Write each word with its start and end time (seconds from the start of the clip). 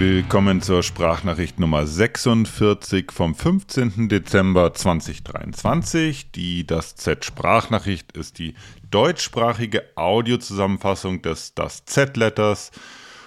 Willkommen 0.00 0.62
zur 0.62 0.82
Sprachnachricht 0.82 1.60
Nummer 1.60 1.86
46 1.86 3.12
vom 3.12 3.34
15. 3.34 4.08
Dezember 4.08 4.72
2023. 4.72 6.30
Die 6.30 6.66
Das 6.66 6.96
Z 6.96 7.22
Sprachnachricht 7.26 8.16
ist 8.16 8.38
die 8.38 8.54
deutschsprachige 8.90 9.84
Audiozusammenfassung 9.96 11.20
des 11.20 11.52
Das 11.52 11.84
Z-Letters. 11.84 12.70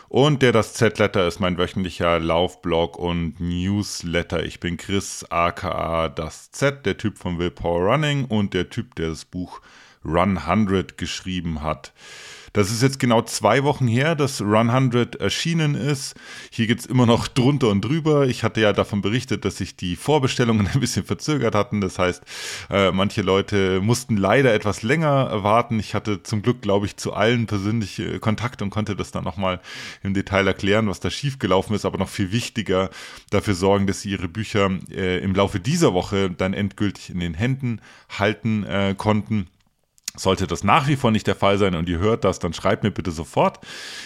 Und 0.09 0.41
der 0.41 0.51
Das 0.51 0.73
Z-Letter 0.73 1.27
ist 1.27 1.39
mein 1.39 1.59
wöchentlicher 1.59 2.19
Laufblog 2.19 2.97
und 2.97 3.39
Newsletter. 3.39 4.43
Ich 4.43 4.59
bin 4.59 4.77
Chris, 4.77 5.27
aka 5.29 6.09
Das 6.09 6.49
Z, 6.49 6.87
der 6.87 6.97
Typ 6.97 7.19
von 7.19 7.37
Willpower 7.37 7.93
Running 7.93 8.25
und 8.25 8.55
der 8.55 8.71
Typ, 8.71 8.95
der 8.95 9.09
das 9.09 9.25
Buch 9.25 9.61
Run 10.03 10.39
100 10.39 10.97
geschrieben 10.97 11.61
hat. 11.61 11.93
Das 12.53 12.69
ist 12.69 12.83
jetzt 12.83 12.99
genau 12.99 13.23
zwei 13.23 13.63
Wochen 13.63 13.87
her, 13.87 14.13
dass 14.13 14.39
Run 14.39 14.69
100 14.69 15.15
erschienen 15.15 15.73
ist. 15.73 16.13
Hier 16.51 16.67
geht 16.67 16.79
es 16.79 16.85
immer 16.85 17.07
noch 17.07 17.27
drunter 17.27 17.69
und 17.69 17.81
drüber. 17.81 18.27
Ich 18.27 18.43
hatte 18.43 18.61
ja 18.61 18.73
davon 18.73 19.01
berichtet, 19.01 19.43
dass 19.43 19.57
sich 19.57 19.75
die 19.75 19.95
Vorbestellungen 19.95 20.67
ein 20.73 20.79
bisschen 20.79 21.03
verzögert 21.03 21.55
hatten. 21.55 21.81
Das 21.81 21.97
heißt, 21.97 22.23
äh, 22.69 22.91
manche 22.91 23.23
Leute 23.23 23.81
mussten 23.81 24.17
leider 24.17 24.53
etwas 24.53 24.83
länger 24.83 25.43
warten. 25.43 25.79
Ich 25.79 25.95
hatte 25.95 26.21
zum 26.21 26.43
Glück, 26.43 26.61
glaube 26.61 26.85
ich, 26.85 26.95
zu 26.95 27.13
allen 27.13 27.47
persönlich 27.47 27.97
äh, 27.97 28.19
Kontakt 28.19 28.61
und 28.61 28.69
konnte 28.69 28.95
das 28.95 29.09
dann 29.09 29.23
nochmal 29.23 29.59
im 30.03 30.13
Detail 30.13 30.45
erklären, 30.45 30.87
was 30.87 30.99
da 30.99 31.09
schiefgelaufen 31.09 31.75
ist. 31.75 31.85
Aber 31.85 31.97
noch 31.97 32.09
viel 32.09 32.31
wichtiger, 32.31 32.91
dafür 33.31 33.55
sorgen, 33.55 33.87
dass 33.87 34.01
sie 34.01 34.11
ihre 34.11 34.27
Bücher 34.27 34.69
äh, 34.91 35.17
im 35.23 35.33
Laufe 35.33 35.59
dieser 35.59 35.95
Woche 35.95 36.29
dann 36.29 36.53
endgültig 36.53 37.09
in 37.09 37.19
den 37.19 37.33
Händen 37.33 37.81
halten 38.09 38.63
äh, 38.63 38.93
konnten. 38.95 39.47
Sollte 40.15 40.45
das 40.45 40.63
nach 40.63 40.87
wie 40.87 40.95
vor 40.95 41.09
nicht 41.09 41.25
der 41.25 41.33
Fall 41.33 41.57
sein 41.57 41.73
und 41.73 41.89
ihr 41.89 41.97
hört 41.97 42.23
das, 42.23 42.37
dann 42.37 42.53
schreibt 42.53 42.83
mir 42.83 42.91
bitte 42.91 43.09
sofort. 43.09 43.57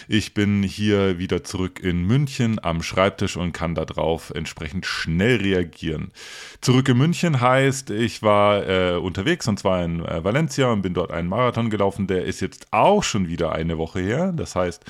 Ich 0.07 0.33
bin 0.33 0.63
hier 0.63 1.19
wieder 1.19 1.43
zurück 1.43 1.81
in 1.81 2.03
München 2.03 2.63
am 2.63 2.81
Schreibtisch 2.81 3.35
und 3.35 3.51
kann 3.51 3.75
darauf 3.75 4.29
entsprechend 4.29 4.85
schnell 4.85 5.35
reagieren. 5.41 6.13
Zurück 6.61 6.87
in 6.87 6.97
München 6.97 7.41
heißt, 7.41 7.89
ich 7.89 8.23
war 8.23 8.65
äh, 8.65 8.95
unterwegs 8.95 9.49
und 9.49 9.59
zwar 9.59 9.83
in 9.83 9.99
äh, 9.99 10.23
Valencia 10.23 10.71
und 10.71 10.81
bin 10.81 10.93
dort 10.93 11.11
einen 11.11 11.27
Marathon 11.27 11.69
gelaufen. 11.69 12.07
Der 12.07 12.23
ist 12.23 12.39
jetzt 12.39 12.67
auch 12.71 13.03
schon 13.03 13.27
wieder 13.27 13.51
eine 13.51 13.77
Woche 13.77 13.99
her. 13.99 14.31
Das 14.31 14.55
heißt, 14.55 14.85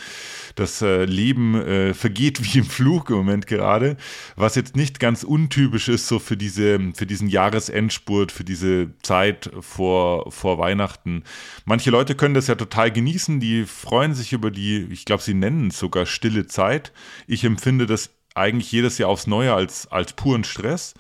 das 0.54 0.84
äh, 0.84 1.06
Leben 1.06 1.56
äh, 1.56 1.96
vergeht 1.96 2.44
wie 2.44 2.60
im 2.60 2.66
Flug 2.66 3.10
im 3.10 3.16
Moment 3.16 3.48
gerade, 3.48 3.98
was 4.36 4.54
jetzt 4.54 4.76
nicht 4.76 5.00
ganz 5.00 5.24
untypisch 5.24 5.88
ist 5.88 6.08
so 6.08 6.20
für 6.20 6.38
diese 6.38 6.80
für 6.94 7.08
diesen 7.08 7.28
Jahresendspurt, 7.28 8.32
für 8.32 8.44
diese 8.44 8.90
Zeit 9.02 9.50
vor 9.62 10.32
vor 10.32 10.60
Weihnachten 10.60 11.07
Weihnachten. 11.08 11.24
Manche 11.66 11.90
Leute 11.90 12.16
können 12.16 12.34
das 12.34 12.48
ja 12.48 12.56
total 12.56 12.92
genießen, 12.92 13.40
die 13.40 13.66
freuen 13.66 14.14
sich 14.14 14.34
über 14.34 14.52
die, 14.52 14.88
ich 14.92 15.06
glaube, 15.06 15.24
sie 15.24 15.34
nennen 15.34 15.68
es 15.68 15.80
sogar 15.80 16.06
stille 16.06 16.48
Zeit. 16.48 16.92
Ich 17.28 17.44
empfinde 17.44 17.86
das 17.86 18.10
eigentlich 18.38 18.72
jedes 18.72 18.98
Jahr 18.98 19.10
aufs 19.10 19.28
Neue 19.28 19.54
als, 19.54 19.92
als 19.92 20.14
puren 20.14 20.44
Stress. 20.44 20.94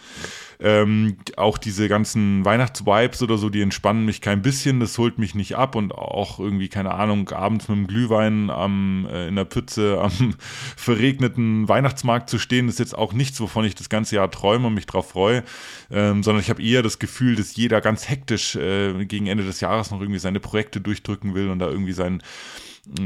Ähm, 0.59 1.17
auch 1.35 1.59
diese 1.59 1.87
ganzen 1.87 2.43
Weihnachtsvibes 2.43 3.21
oder 3.21 3.37
so, 3.37 3.51
die 3.51 3.61
entspannen 3.61 4.05
mich 4.05 4.21
kein 4.21 4.41
bisschen, 4.41 4.79
das 4.79 4.97
holt 4.97 5.19
mich 5.19 5.35
nicht 5.35 5.55
ab 5.55 5.75
und 5.75 5.93
auch 5.93 6.39
irgendwie, 6.39 6.67
keine 6.67 6.95
Ahnung, 6.95 7.29
abends 7.29 7.67
mit 7.67 7.77
dem 7.77 7.85
Glühwein 7.85 8.49
am, 8.49 9.07
äh, 9.11 9.27
in 9.27 9.35
der 9.35 9.45
Pütze 9.45 9.99
am 10.01 10.33
verregneten 10.75 11.69
Weihnachtsmarkt 11.69 12.27
zu 12.27 12.39
stehen, 12.39 12.69
ist 12.69 12.79
jetzt 12.79 12.97
auch 12.97 13.13
nichts, 13.13 13.39
wovon 13.39 13.65
ich 13.65 13.75
das 13.75 13.89
ganze 13.89 14.15
Jahr 14.15 14.31
träume 14.31 14.67
und 14.67 14.73
mich 14.73 14.87
drauf 14.87 15.11
freue, 15.11 15.43
ähm, 15.91 16.23
sondern 16.23 16.41
ich 16.41 16.49
habe 16.49 16.63
eher 16.63 16.81
das 16.81 16.97
Gefühl, 16.97 17.35
dass 17.35 17.55
jeder 17.55 17.79
ganz 17.79 18.09
hektisch 18.09 18.55
äh, 18.55 19.05
gegen 19.05 19.27
Ende 19.27 19.43
des 19.43 19.61
Jahres 19.61 19.91
noch 19.91 20.01
irgendwie 20.01 20.19
seine 20.19 20.39
Projekte 20.39 20.81
durchdrücken 20.81 21.35
will 21.35 21.51
und 21.51 21.59
da 21.59 21.67
irgendwie 21.67 21.93
sein, 21.93 22.23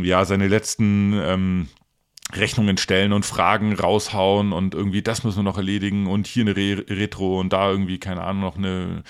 ja, 0.01 0.23
seine 0.23 0.47
letzten 0.47 1.19
ähm, 1.21 1.67
Rechnungen 2.33 2.77
stellen 2.77 3.13
und 3.13 3.25
Fragen 3.25 3.73
raushauen 3.73 4.51
und 4.53 4.75
irgendwie 4.75 5.01
das 5.01 5.23
müssen 5.23 5.39
wir 5.39 5.43
noch 5.43 5.57
erledigen 5.57 6.05
und 6.07 6.27
hier 6.27 6.41
eine 6.41 6.55
Re 6.55 6.85
Retro 6.89 7.39
und 7.39 7.53
da 7.53 7.71
irgendwie, 7.71 7.99
keine 7.99 8.23
Ahnung, 8.23 8.41
noch 8.41 8.57
eine 8.57 9.03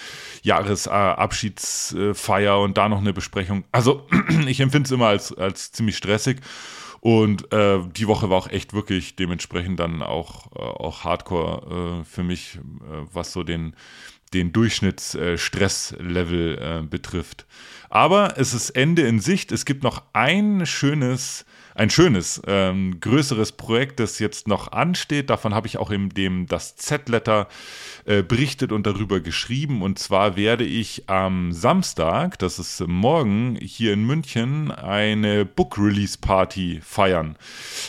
Jahresabschiedsfeier 0.44 2.60
und 2.60 2.78
da 2.78 2.90
noch 2.90 3.00
eine 3.00 3.14
Besprechung. 3.14 3.64
Also 3.72 4.06
ich 4.48 4.60
empfinde 4.60 4.88
es 4.88 4.92
immer 4.92 5.08
als, 5.08 5.36
als 5.38 5.72
ziemlich 5.72 5.96
stressig. 5.98 6.42
Und 7.02 7.52
äh, 7.52 7.80
die 7.98 8.08
Woche 8.08 8.30
war 8.30 8.38
auch 8.38 8.48
echt 8.48 8.72
wirklich 8.74 9.16
dementsprechend 9.16 9.80
dann 9.80 10.04
auch, 10.04 10.52
äh, 10.56 10.60
auch 10.60 11.04
hardcore 11.04 12.02
äh, 12.02 12.04
für 12.06 12.22
mich, 12.22 12.58
äh, 12.58 12.60
was 13.12 13.34
so 13.34 13.42
den, 13.44 13.76
den 14.34 14.54
Durchschnittsstresslevel 14.54 16.60
äh, 16.60 16.84
betrifft. 16.86 17.48
Aber 17.90 18.38
es 18.38 18.54
ist 18.54 18.70
Ende 18.70 19.02
in 19.02 19.20
Sicht. 19.20 19.52
Es 19.52 19.66
gibt 19.66 19.82
noch 19.84 20.04
ein 20.14 20.68
schönes 20.68 21.44
ein 21.76 21.90
schönes, 21.90 22.42
ähm, 22.48 23.00
größeres 23.00 23.54
Projekt, 23.54 24.00
das 24.00 24.20
jetzt 24.20 24.48
noch 24.48 24.72
ansteht. 24.72 25.30
Davon 25.30 25.54
habe 25.54 25.68
ich 25.68 25.78
auch 25.78 25.92
in 25.92 26.10
dem 26.10 26.48
das 26.48 26.76
Z-Letter 26.76 27.48
äh, 28.06 28.24
berichtet 28.24 28.72
und 28.72 28.86
darüber 28.86 29.20
geschrieben. 29.20 29.82
Und 29.82 30.00
zwar 30.00 30.36
werde 30.36 30.64
ich 30.64 31.10
am 31.10 31.52
Samstag, 31.52 32.40
das 32.40 32.60
ist 32.60 32.86
morgen, 32.88 33.58
hier 33.62 33.94
in 33.94 34.06
München 34.06 34.72
eine 34.72 35.46
Book-Release-Party 35.46 36.82
feiern. 36.84 37.38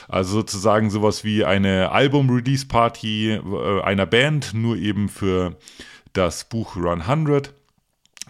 Also 0.09 0.35
sozusagen 0.35 0.91
sowas 0.91 1.25
wie 1.25 1.45
eine 1.45 1.91
Album-Release-Party 1.91 3.33
äh, 3.33 3.83
einer 3.83 4.07
Band, 4.07 4.55
nur 4.55 4.77
eben 4.77 5.09
für 5.09 5.57
das 6.13 6.45
Buch 6.45 6.77
Run 6.77 7.03
100. 7.03 7.53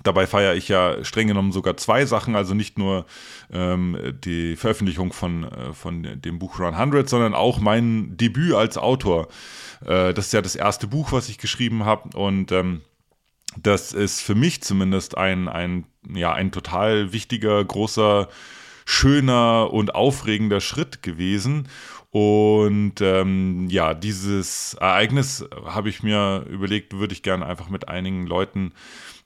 Dabei 0.02 0.26
feiere 0.26 0.54
ich 0.54 0.68
ja 0.68 1.04
streng 1.04 1.28
genommen 1.28 1.52
sogar 1.52 1.76
zwei 1.76 2.06
Sachen, 2.06 2.34
also 2.34 2.54
nicht 2.54 2.78
nur 2.78 3.06
ähm, 3.52 3.96
die 4.24 4.56
Veröffentlichung 4.56 5.12
von, 5.12 5.44
äh, 5.44 5.72
von 5.72 6.20
dem 6.20 6.38
Buch 6.38 6.58
Run 6.58 6.74
100, 6.74 7.08
sondern 7.08 7.34
auch 7.34 7.60
mein 7.60 8.16
Debüt 8.16 8.54
als 8.54 8.78
Autor. 8.78 9.28
Äh, 9.84 10.14
das 10.14 10.26
ist 10.26 10.32
ja 10.32 10.42
das 10.42 10.56
erste 10.56 10.86
Buch, 10.86 11.12
was 11.12 11.28
ich 11.28 11.38
geschrieben 11.38 11.84
habe 11.84 12.16
und 12.16 12.52
ähm, 12.52 12.82
das 13.56 13.92
ist 13.92 14.20
für 14.20 14.34
mich 14.34 14.62
zumindest 14.62 15.16
ein, 15.16 15.48
ein, 15.48 15.84
ja, 16.14 16.32
ein 16.32 16.52
total 16.52 17.12
wichtiger, 17.12 17.62
großer, 17.62 18.28
schöner 18.84 19.72
und 19.72 19.94
aufregender 19.94 20.60
Schritt 20.60 21.02
gewesen. 21.02 21.68
Und 22.10 23.00
ähm, 23.00 23.68
ja, 23.70 23.94
dieses 23.94 24.74
Ereignis 24.74 25.46
habe 25.64 25.88
ich 25.88 26.02
mir 26.02 26.44
überlegt, 26.50 26.98
würde 26.98 27.14
ich 27.14 27.22
gerne 27.22 27.46
einfach 27.46 27.70
mit 27.70 27.88
einigen 27.88 28.26
Leuten 28.26 28.72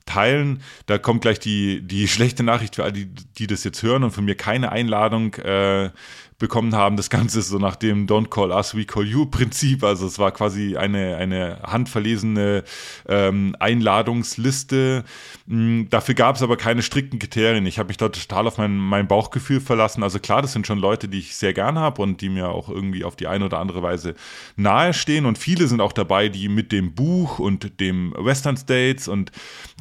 teilen. 0.07 0.63
Da 0.87 0.99
kommt 0.99 1.21
gleich 1.21 1.39
die, 1.39 1.83
die 1.83 2.09
schlechte 2.09 2.43
Nachricht 2.43 2.77
für 2.77 2.85
alle, 2.85 2.93
die, 2.93 3.09
die 3.39 3.47
das 3.47 3.65
jetzt 3.65 3.83
hören 3.83 4.05
und 4.05 4.13
von 4.13 4.25
mir 4.25 4.37
keine 4.37 4.73
Einladung 4.73 5.35
äh, 5.35 5.91
bekommen 6.39 6.75
haben. 6.75 6.97
Das 6.97 7.09
Ganze 7.09 7.41
so 7.43 7.59
nach 7.59 7.77
dem 7.77 8.07
Don't 8.07 8.29
Call 8.29 8.51
Us, 8.51 8.75
We 8.75 8.85
Call 8.85 9.05
You 9.05 9.27
Prinzip. 9.27 9.83
Also 9.83 10.07
es 10.07 10.19
war 10.19 10.33
quasi 10.33 10.77
eine, 10.77 11.17
eine 11.17 11.61
handverlesene 11.63 12.65
ähm, 13.09 13.57
Einladungsliste. 13.59 15.05
Mhm, 15.47 15.89
dafür 15.89 16.15
gab 16.15 16.37
es 16.37 16.43
aber 16.43 16.57
keine 16.57 16.83
strikten 16.83 17.19
Kriterien. 17.19 17.65
Ich 17.67 17.79
habe 17.79 17.89
mich 17.89 17.97
da 17.97 18.09
total 18.09 18.47
auf 18.47 18.59
mein, 18.59 18.77
mein 18.77 19.09
Bauchgefühl 19.09 19.61
verlassen. 19.61 20.03
Also 20.03 20.19
klar, 20.19 20.43
das 20.43 20.53
sind 20.53 20.67
schon 20.67 20.79
Leute, 20.79 21.09
die 21.09 21.21
ich 21.21 21.37
sehr 21.37 21.55
gern 21.55 21.79
habe 21.79 22.03
und 22.03 22.21
die 22.21 22.29
mir 22.29 22.51
auch 22.51 22.69
irgendwie 22.69 23.05
auf 23.05 23.17
die 23.17 23.27
eine 23.27 23.47
oder 23.47 23.59
andere 23.59 23.83
Weise 23.83 24.15
nahestehen. 24.57 25.25
Und 25.25 25.39
viele 25.39 25.67
sind 25.67 25.81
auch 25.81 25.93
dabei, 25.93 26.29
die 26.29 26.49
mit 26.49 26.71
dem 26.71 26.95
Buch 26.95 27.39
und 27.39 27.81
dem 27.81 28.15
Western 28.19 28.57
States 28.57 29.09
und 29.09 29.33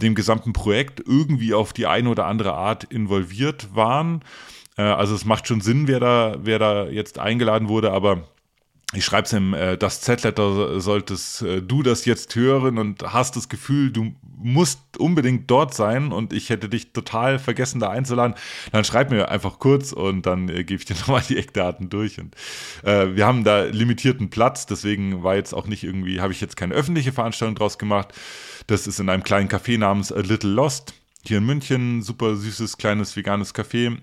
dem 0.02 0.16
gesamten 0.16 0.54
Projekt 0.54 1.02
irgendwie 1.06 1.54
auf 1.54 1.74
die 1.74 1.88
eine 1.88 2.10
oder 2.10 2.26
andere 2.28 2.54
Art 2.54 2.86
involviert 2.86 3.76
waren. 3.76 4.24
Äh, 4.78 4.84
also 4.84 5.16
es 5.16 5.26
macht 5.26 5.48
schon 5.48 5.62
Sinn, 5.62 5.88
wer 5.88 6.00
da, 6.00 6.38
wer 6.40 6.60
da 6.60 6.86
jetzt 6.88 7.20
eingeladen 7.20 7.70
wurde, 7.70 7.92
aber 7.92 8.24
ich 8.94 9.04
schreibe 9.04 9.26
es 9.26 9.34
im 9.34 9.54
äh, 9.54 9.78
das 9.78 10.02
Z-Letter, 10.02 10.80
solltest 10.80 11.42
äh, 11.42 11.62
du 11.62 11.84
das 11.84 12.06
jetzt 12.06 12.36
hören 12.36 12.78
und 12.78 13.02
hast 13.02 13.36
das 13.36 13.50
Gefühl, 13.50 13.92
du 13.92 14.14
musst 14.38 14.80
unbedingt 14.98 15.50
dort 15.50 15.74
sein 15.74 16.12
und 16.12 16.34
ich 16.34 16.50
hätte 16.50 16.70
dich 16.70 16.94
total 16.94 17.40
vergessen, 17.40 17.80
da 17.80 17.90
einzuladen, 17.90 18.36
dann 18.72 18.84
schreib 18.84 19.10
mir 19.10 19.30
einfach 19.30 19.60
kurz 19.60 19.92
und 19.92 20.26
dann 20.26 20.50
äh, 20.50 20.64
gebe 20.64 20.80
ich 20.80 20.86
dir 20.86 20.96
nochmal 21.00 21.24
die 21.28 21.38
Eckdaten 21.38 21.90
durch. 21.90 22.20
Und 22.20 22.36
äh, 22.84 23.16
wir 23.16 23.26
haben 23.26 23.44
da 23.44 23.64
limitierten 23.64 24.30
Platz, 24.30 24.66
deswegen 24.66 25.24
war 25.24 25.36
jetzt 25.36 25.54
auch 25.54 25.68
nicht 25.68 25.84
irgendwie, 25.84 26.22
habe 26.22 26.34
ich 26.34 26.42
jetzt 26.42 26.56
keine 26.56 26.76
öffentliche 26.76 27.12
Veranstaltung 27.12 27.56
draus 27.56 27.78
gemacht. 27.78 28.14
Das 28.68 28.88
ist 28.88 29.00
in 29.00 29.10
einem 29.10 29.24
kleinen 29.24 29.50
Café 29.50 29.78
namens 29.78 30.12
A 30.12 30.20
Little 30.20 30.52
Lost 30.52 30.94
hier 31.28 31.40
in 31.40 31.46
München, 31.46 32.04
super 32.04 32.36
süßes 32.36 32.78
kleines 32.78 33.16
veganes 33.16 33.56
Café 33.56 33.98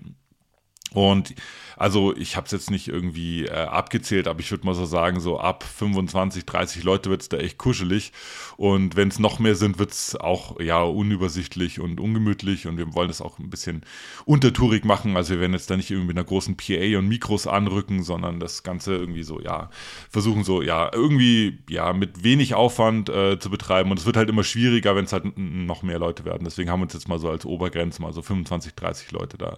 und 0.93 1.33
also 1.77 2.15
ich 2.15 2.35
habe 2.35 2.45
es 2.45 2.51
jetzt 2.51 2.71
nicht 2.71 2.87
irgendwie 2.87 3.45
äh, 3.45 3.51
abgezählt, 3.51 4.27
aber 4.27 4.39
ich 4.39 4.51
würde 4.51 4.65
mal 4.65 4.75
so 4.75 4.85
sagen, 4.85 5.19
so 5.19 5.39
ab 5.39 5.63
25, 5.63 6.45
30 6.45 6.83
Leute 6.83 7.09
wird 7.09 7.21
es 7.21 7.29
da 7.29 7.37
echt 7.37 7.57
kuschelig. 7.57 8.11
Und 8.57 8.95
wenn 8.95 9.07
es 9.07 9.19
noch 9.19 9.39
mehr 9.39 9.55
sind, 9.55 9.79
wird 9.79 9.91
es 9.91 10.15
auch 10.15 10.59
ja 10.59 10.81
unübersichtlich 10.81 11.79
und 11.79 11.99
ungemütlich. 11.99 12.67
Und 12.67 12.77
wir 12.77 12.93
wollen 12.93 13.07
das 13.07 13.21
auch 13.21 13.39
ein 13.39 13.49
bisschen 13.49 13.81
untertourig 14.25 14.85
machen. 14.85 15.17
Also 15.17 15.33
wir 15.33 15.41
werden 15.41 15.53
jetzt 15.53 15.69
da 15.69 15.77
nicht 15.77 15.89
irgendwie 15.89 16.09
mit 16.09 16.17
einer 16.17 16.25
großen 16.25 16.57
PA 16.57 16.97
und 16.99 17.07
Mikros 17.07 17.47
anrücken, 17.47 18.03
sondern 18.03 18.39
das 18.39 18.63
Ganze 18.63 18.95
irgendwie 18.95 19.23
so, 19.23 19.41
ja, 19.41 19.69
versuchen 20.09 20.43
so, 20.43 20.61
ja, 20.61 20.91
irgendwie, 20.93 21.59
ja, 21.69 21.93
mit 21.93 22.23
wenig 22.23 22.53
Aufwand 22.53 23.09
äh, 23.09 23.39
zu 23.39 23.49
betreiben. 23.49 23.91
Und 23.91 23.99
es 23.99 24.05
wird 24.05 24.17
halt 24.17 24.29
immer 24.29 24.43
schwieriger, 24.43 24.95
wenn 24.95 25.05
es 25.05 25.13
halt 25.13 25.37
noch 25.37 25.83
mehr 25.83 25.99
Leute 25.99 26.25
werden. 26.25 26.43
Deswegen 26.43 26.69
haben 26.69 26.79
wir 26.79 26.83
uns 26.85 26.93
jetzt 26.93 27.07
mal 27.07 27.19
so 27.19 27.29
als 27.29 27.45
Obergrenze 27.45 28.01
mal 28.01 28.13
so 28.13 28.21
25, 28.21 28.75
30 28.75 29.11
Leute 29.11 29.37
da 29.37 29.57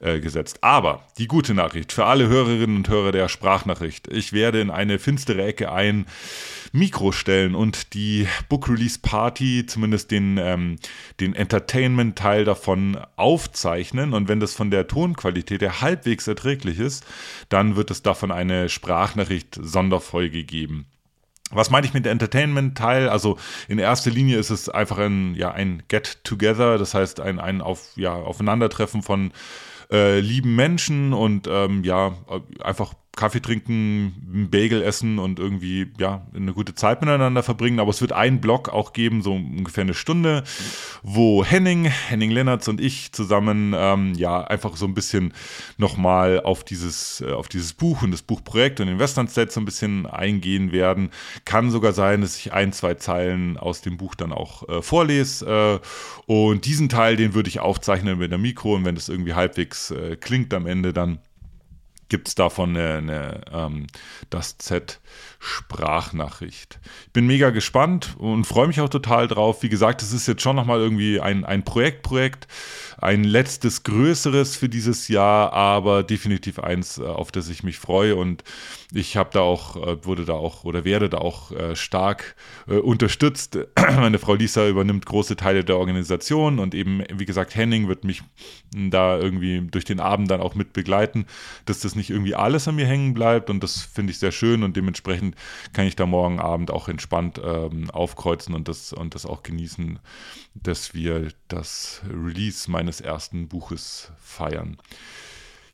äh, 0.00 0.20
gesetzt. 0.20 0.58
Aber 0.64 1.02
die 1.18 1.26
gute 1.26 1.52
Nachricht 1.52 1.92
für 1.92 2.06
alle 2.06 2.26
Hörerinnen 2.26 2.76
und 2.76 2.88
Hörer 2.88 3.12
der 3.12 3.28
Sprachnachricht. 3.28 4.08
Ich 4.08 4.32
werde 4.32 4.62
in 4.62 4.70
eine 4.70 4.98
finstere 4.98 5.44
Ecke 5.44 5.70
ein 5.70 6.06
Mikro 6.72 7.12
stellen 7.12 7.54
und 7.54 7.92
die 7.92 8.26
Book 8.48 8.70
Release 8.70 8.98
Party, 8.98 9.66
zumindest 9.66 10.10
den, 10.10 10.38
ähm, 10.38 10.76
den 11.20 11.34
Entertainment-Teil 11.34 12.46
davon 12.46 12.96
aufzeichnen. 13.16 14.14
Und 14.14 14.28
wenn 14.28 14.40
das 14.40 14.54
von 14.54 14.70
der 14.70 14.86
Tonqualität 14.86 15.60
her 15.60 15.82
halbwegs 15.82 16.26
erträglich 16.26 16.78
ist, 16.78 17.04
dann 17.50 17.76
wird 17.76 17.90
es 17.90 18.00
davon 18.00 18.30
eine 18.30 18.70
Sprachnachricht-Sonderfolge 18.70 20.44
geben. 20.44 20.86
Was 21.50 21.68
meine 21.68 21.86
ich 21.86 21.92
mit 21.92 22.06
Entertainment-Teil? 22.06 23.10
Also 23.10 23.36
in 23.68 23.78
erster 23.78 24.10
Linie 24.10 24.38
ist 24.38 24.48
es 24.48 24.70
einfach 24.70 24.96
ein, 24.96 25.34
ja, 25.34 25.50
ein 25.50 25.82
Get-Together, 25.88 26.78
das 26.78 26.94
heißt 26.94 27.20
ein, 27.20 27.38
ein 27.38 27.60
auf, 27.60 27.90
ja, 27.96 28.14
Aufeinandertreffen 28.14 29.02
von 29.02 29.30
äh, 29.94 30.18
lieben 30.18 30.56
Menschen 30.56 31.12
und 31.12 31.46
ähm, 31.48 31.84
ja, 31.84 32.14
einfach 32.60 32.94
Kaffee 33.16 33.40
trinken, 33.40 34.14
einen 34.32 34.50
Bagel 34.50 34.82
essen 34.82 35.18
und 35.18 35.38
irgendwie 35.38 35.92
ja 35.98 36.26
eine 36.34 36.52
gute 36.52 36.74
Zeit 36.74 37.00
miteinander 37.00 37.42
verbringen. 37.42 37.80
Aber 37.80 37.90
es 37.90 38.00
wird 38.00 38.12
einen 38.12 38.40
Block 38.40 38.68
auch 38.68 38.92
geben, 38.92 39.22
so 39.22 39.34
ungefähr 39.34 39.82
eine 39.82 39.94
Stunde, 39.94 40.44
wo 41.02 41.44
Henning, 41.44 41.84
Henning 41.84 42.30
Lennertz 42.30 42.68
und 42.68 42.80
ich 42.80 43.12
zusammen 43.12 43.74
ähm, 43.76 44.14
ja 44.14 44.42
einfach 44.42 44.76
so 44.76 44.86
ein 44.86 44.94
bisschen 44.94 45.32
nochmal 45.78 46.40
auf 46.40 46.64
dieses 46.64 47.20
äh, 47.20 47.32
auf 47.32 47.48
dieses 47.48 47.72
Buch 47.72 48.02
und 48.02 48.10
das 48.10 48.22
Buchprojekt 48.22 48.80
und 48.80 48.86
den 48.86 48.98
Western 48.98 49.28
State 49.28 49.52
so 49.52 49.60
ein 49.60 49.64
bisschen 49.64 50.06
eingehen 50.06 50.72
werden. 50.72 51.10
Kann 51.44 51.70
sogar 51.70 51.92
sein, 51.92 52.20
dass 52.20 52.36
ich 52.36 52.52
ein 52.52 52.72
zwei 52.72 52.94
Zeilen 52.94 53.56
aus 53.56 53.80
dem 53.80 53.96
Buch 53.96 54.14
dann 54.14 54.32
auch 54.32 54.68
äh, 54.68 54.82
vorlese. 54.82 55.80
Äh, 55.80 55.86
und 56.26 56.64
diesen 56.64 56.88
Teil, 56.88 57.16
den 57.16 57.34
würde 57.34 57.48
ich 57.48 57.60
aufzeichnen 57.60 58.18
mit 58.18 58.30
der 58.30 58.38
Mikro 58.38 58.74
und 58.74 58.84
wenn 58.84 58.94
das 58.94 59.08
irgendwie 59.08 59.34
halbwegs 59.34 59.90
äh, 59.90 60.16
klingt 60.16 60.52
am 60.54 60.66
Ende, 60.66 60.92
dann 60.92 61.18
gibt 62.08 62.28
es 62.28 62.34
davon 62.34 62.76
eine, 62.76 62.98
eine 62.98 63.40
ähm, 63.52 63.86
das 64.30 64.58
Z 64.58 65.00
Sprachnachricht. 65.44 66.80
Ich 67.06 67.12
bin 67.12 67.26
mega 67.26 67.50
gespannt 67.50 68.14
und 68.18 68.46
freue 68.46 68.66
mich 68.66 68.80
auch 68.80 68.88
total 68.88 69.28
drauf. 69.28 69.62
Wie 69.62 69.68
gesagt, 69.68 70.00
es 70.00 70.12
ist 70.12 70.26
jetzt 70.26 70.42
schon 70.42 70.56
nochmal 70.56 70.80
irgendwie 70.80 71.20
ein, 71.20 71.44
ein 71.44 71.64
Projektprojekt, 71.64 72.48
ein 72.96 73.24
letztes 73.24 73.82
größeres 73.82 74.56
für 74.56 74.70
dieses 74.70 75.08
Jahr, 75.08 75.52
aber 75.52 76.02
definitiv 76.02 76.58
eins, 76.58 76.98
äh, 76.98 77.02
auf 77.02 77.30
das 77.30 77.50
ich 77.50 77.62
mich 77.62 77.78
freue 77.78 78.16
und 78.16 78.42
ich 78.92 79.16
habe 79.16 79.30
da 79.32 79.40
auch, 79.40 79.76
äh, 79.76 80.04
wurde 80.04 80.24
da 80.24 80.32
auch 80.32 80.64
oder 80.64 80.84
werde 80.84 81.10
da 81.10 81.18
auch 81.18 81.52
äh, 81.52 81.76
stark 81.76 82.36
unterstützt. 82.66 83.58
Meine 83.76 84.18
Frau 84.18 84.34
Lisa 84.34 84.66
übernimmt 84.66 85.04
große 85.04 85.36
Teile 85.36 85.64
der 85.64 85.76
Organisation 85.76 86.58
und 86.58 86.74
eben, 86.74 87.02
wie 87.12 87.26
gesagt, 87.26 87.54
Henning 87.54 87.88
wird 87.88 88.04
mich 88.04 88.22
da 88.74 89.18
irgendwie 89.18 89.60
durch 89.70 89.84
den 89.84 90.00
Abend 90.00 90.30
dann 90.30 90.40
auch 90.40 90.54
mit 90.54 90.72
begleiten, 90.72 91.26
dass 91.66 91.80
das 91.80 91.94
nicht 91.94 92.10
irgendwie 92.10 92.34
alles 92.34 92.66
an 92.66 92.76
mir 92.76 92.86
hängen 92.86 93.12
bleibt 93.12 93.50
und 93.50 93.62
das 93.62 93.82
finde 93.82 94.12
ich 94.12 94.18
sehr 94.18 94.32
schön 94.32 94.62
und 94.62 94.76
dementsprechend 94.76 95.33
kann 95.72 95.86
ich 95.86 95.96
da 95.96 96.06
morgen 96.06 96.40
Abend 96.40 96.70
auch 96.70 96.88
entspannt 96.88 97.40
ähm, 97.42 97.90
aufkreuzen 97.90 98.54
und 98.54 98.68
das, 98.68 98.92
und 98.92 99.14
das 99.14 99.26
auch 99.26 99.42
genießen, 99.42 99.98
dass 100.54 100.94
wir 100.94 101.32
das 101.48 102.02
Release 102.08 102.70
meines 102.70 103.00
ersten 103.00 103.48
Buches 103.48 104.12
feiern. 104.20 104.78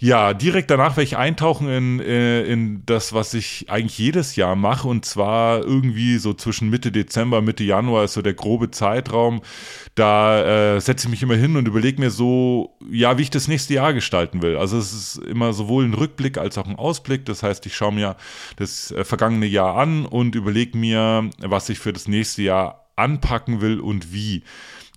Ja, 0.02 0.32
direkt 0.32 0.70
danach 0.70 0.96
werde 0.96 1.02
ich 1.02 1.18
eintauchen 1.18 1.68
in, 1.68 2.00
äh, 2.00 2.42
in 2.44 2.86
das, 2.86 3.12
was 3.12 3.34
ich 3.34 3.66
eigentlich 3.68 3.98
jedes 3.98 4.34
Jahr 4.34 4.56
mache. 4.56 4.88
Und 4.88 5.04
zwar 5.04 5.62
irgendwie 5.62 6.16
so 6.16 6.32
zwischen 6.32 6.70
Mitte 6.70 6.90
Dezember, 6.90 7.42
Mitte 7.42 7.64
Januar 7.64 8.04
ist 8.04 8.14
so 8.14 8.22
der 8.22 8.32
grobe 8.32 8.70
Zeitraum. 8.70 9.42
Da 9.96 10.76
äh, 10.76 10.80
setze 10.80 11.06
ich 11.06 11.10
mich 11.10 11.22
immer 11.22 11.36
hin 11.36 11.54
und 11.54 11.68
überlege 11.68 12.00
mir 12.00 12.10
so, 12.10 12.78
ja, 12.90 13.18
wie 13.18 13.22
ich 13.22 13.30
das 13.30 13.46
nächste 13.46 13.74
Jahr 13.74 13.92
gestalten 13.92 14.40
will. 14.40 14.56
Also 14.56 14.78
es 14.78 14.94
ist 14.94 15.18
immer 15.18 15.52
sowohl 15.52 15.84
ein 15.84 15.92
Rückblick 15.92 16.38
als 16.38 16.56
auch 16.56 16.66
ein 16.66 16.76
Ausblick. 16.76 17.26
Das 17.26 17.42
heißt, 17.42 17.66
ich 17.66 17.76
schaue 17.76 17.92
mir 17.92 18.16
das 18.56 18.92
äh, 18.92 19.04
vergangene 19.04 19.46
Jahr 19.46 19.76
an 19.76 20.06
und 20.06 20.34
überlege 20.34 20.78
mir, 20.78 21.28
was 21.40 21.68
ich 21.68 21.78
für 21.78 21.92
das 21.92 22.08
nächste 22.08 22.40
Jahr 22.40 22.86
anpacken 22.96 23.60
will 23.60 23.78
und 23.80 24.14
wie. 24.14 24.44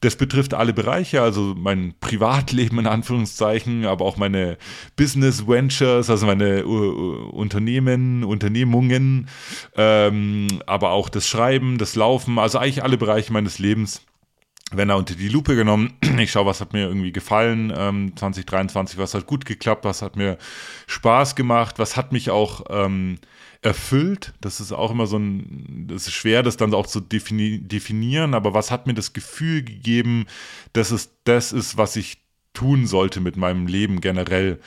Das 0.04 0.18
betrifft 0.18 0.54
alle 0.54 0.74
Bereiche, 0.74 1.22
also 1.22 1.56
mein 1.58 1.94
Privatleben 2.02 2.78
in 2.78 2.88
Anführungszeichen, 2.88 3.86
aber 3.86 4.04
auch 4.04 4.18
meine 4.18 4.58
Business 4.98 5.48
Ventures, 5.48 6.10
also 6.10 6.26
meine 6.26 6.66
uh, 6.66 7.30
Unternehmen, 7.30 8.26
Unternehmungen, 8.26 9.30
ähm, 9.78 10.48
aber 10.66 10.90
auch 10.90 11.08
das 11.08 11.26
Schreiben, 11.26 11.78
das 11.78 11.96
Laufen, 11.96 12.38
also 12.38 12.58
eigentlich 12.58 12.84
alle 12.84 12.98
Bereiche 12.98 13.32
meines 13.32 13.60
Lebens 13.60 14.02
wenn 14.76 14.90
er 14.90 14.98
unter 14.98 15.14
die 15.14 15.30
Lupe 15.30 15.56
genommen. 15.56 15.94
Ich 16.18 16.32
schaue, 16.32 16.48
was 16.48 16.62
hat 16.62 16.74
mir 16.74 16.88
irgendwie 16.88 17.12
gefallen, 17.12 17.72
ähm, 17.76 18.14
2023, 18.16 18.98
was 18.98 19.14
hat 19.14 19.28
gut 19.28 19.46
geklappt, 19.46 19.86
was 19.86 20.02
hat 20.02 20.16
mir 20.16 20.38
Spaß 20.88 21.36
gemacht, 21.36 21.78
was 21.78 21.96
hat 21.96 22.12
mich 22.12 22.32
auch 22.32 22.64
ähm, 22.70 23.20
erfüllt. 23.64 24.34
Das 24.42 24.60
ist 24.60 24.72
auch 24.72 24.92
immer 24.92 25.08
so 25.08 25.18
ein, 25.18 25.88
das 25.90 26.08
ist 26.08 26.14
schwer, 26.14 26.44
das 26.44 26.58
dann 26.58 26.74
auch 26.74 26.88
zu 26.88 27.00
defini 27.00 27.60
definieren, 27.60 28.34
aber 28.34 28.54
was 28.54 28.72
hat 28.72 28.88
mir 28.88 28.94
das 28.94 29.14
Gefühl 29.14 29.64
gegeben, 29.64 30.26
dass 30.74 30.92
es 30.92 31.12
das 31.24 31.52
ist, 31.52 31.78
was 31.78 31.96
ich 31.96 32.18
tun 32.54 32.86
sollte 32.86 33.20
mit 33.20 33.36
meinem 33.36 33.68
Leben 33.68 34.02
generell. 34.02 34.60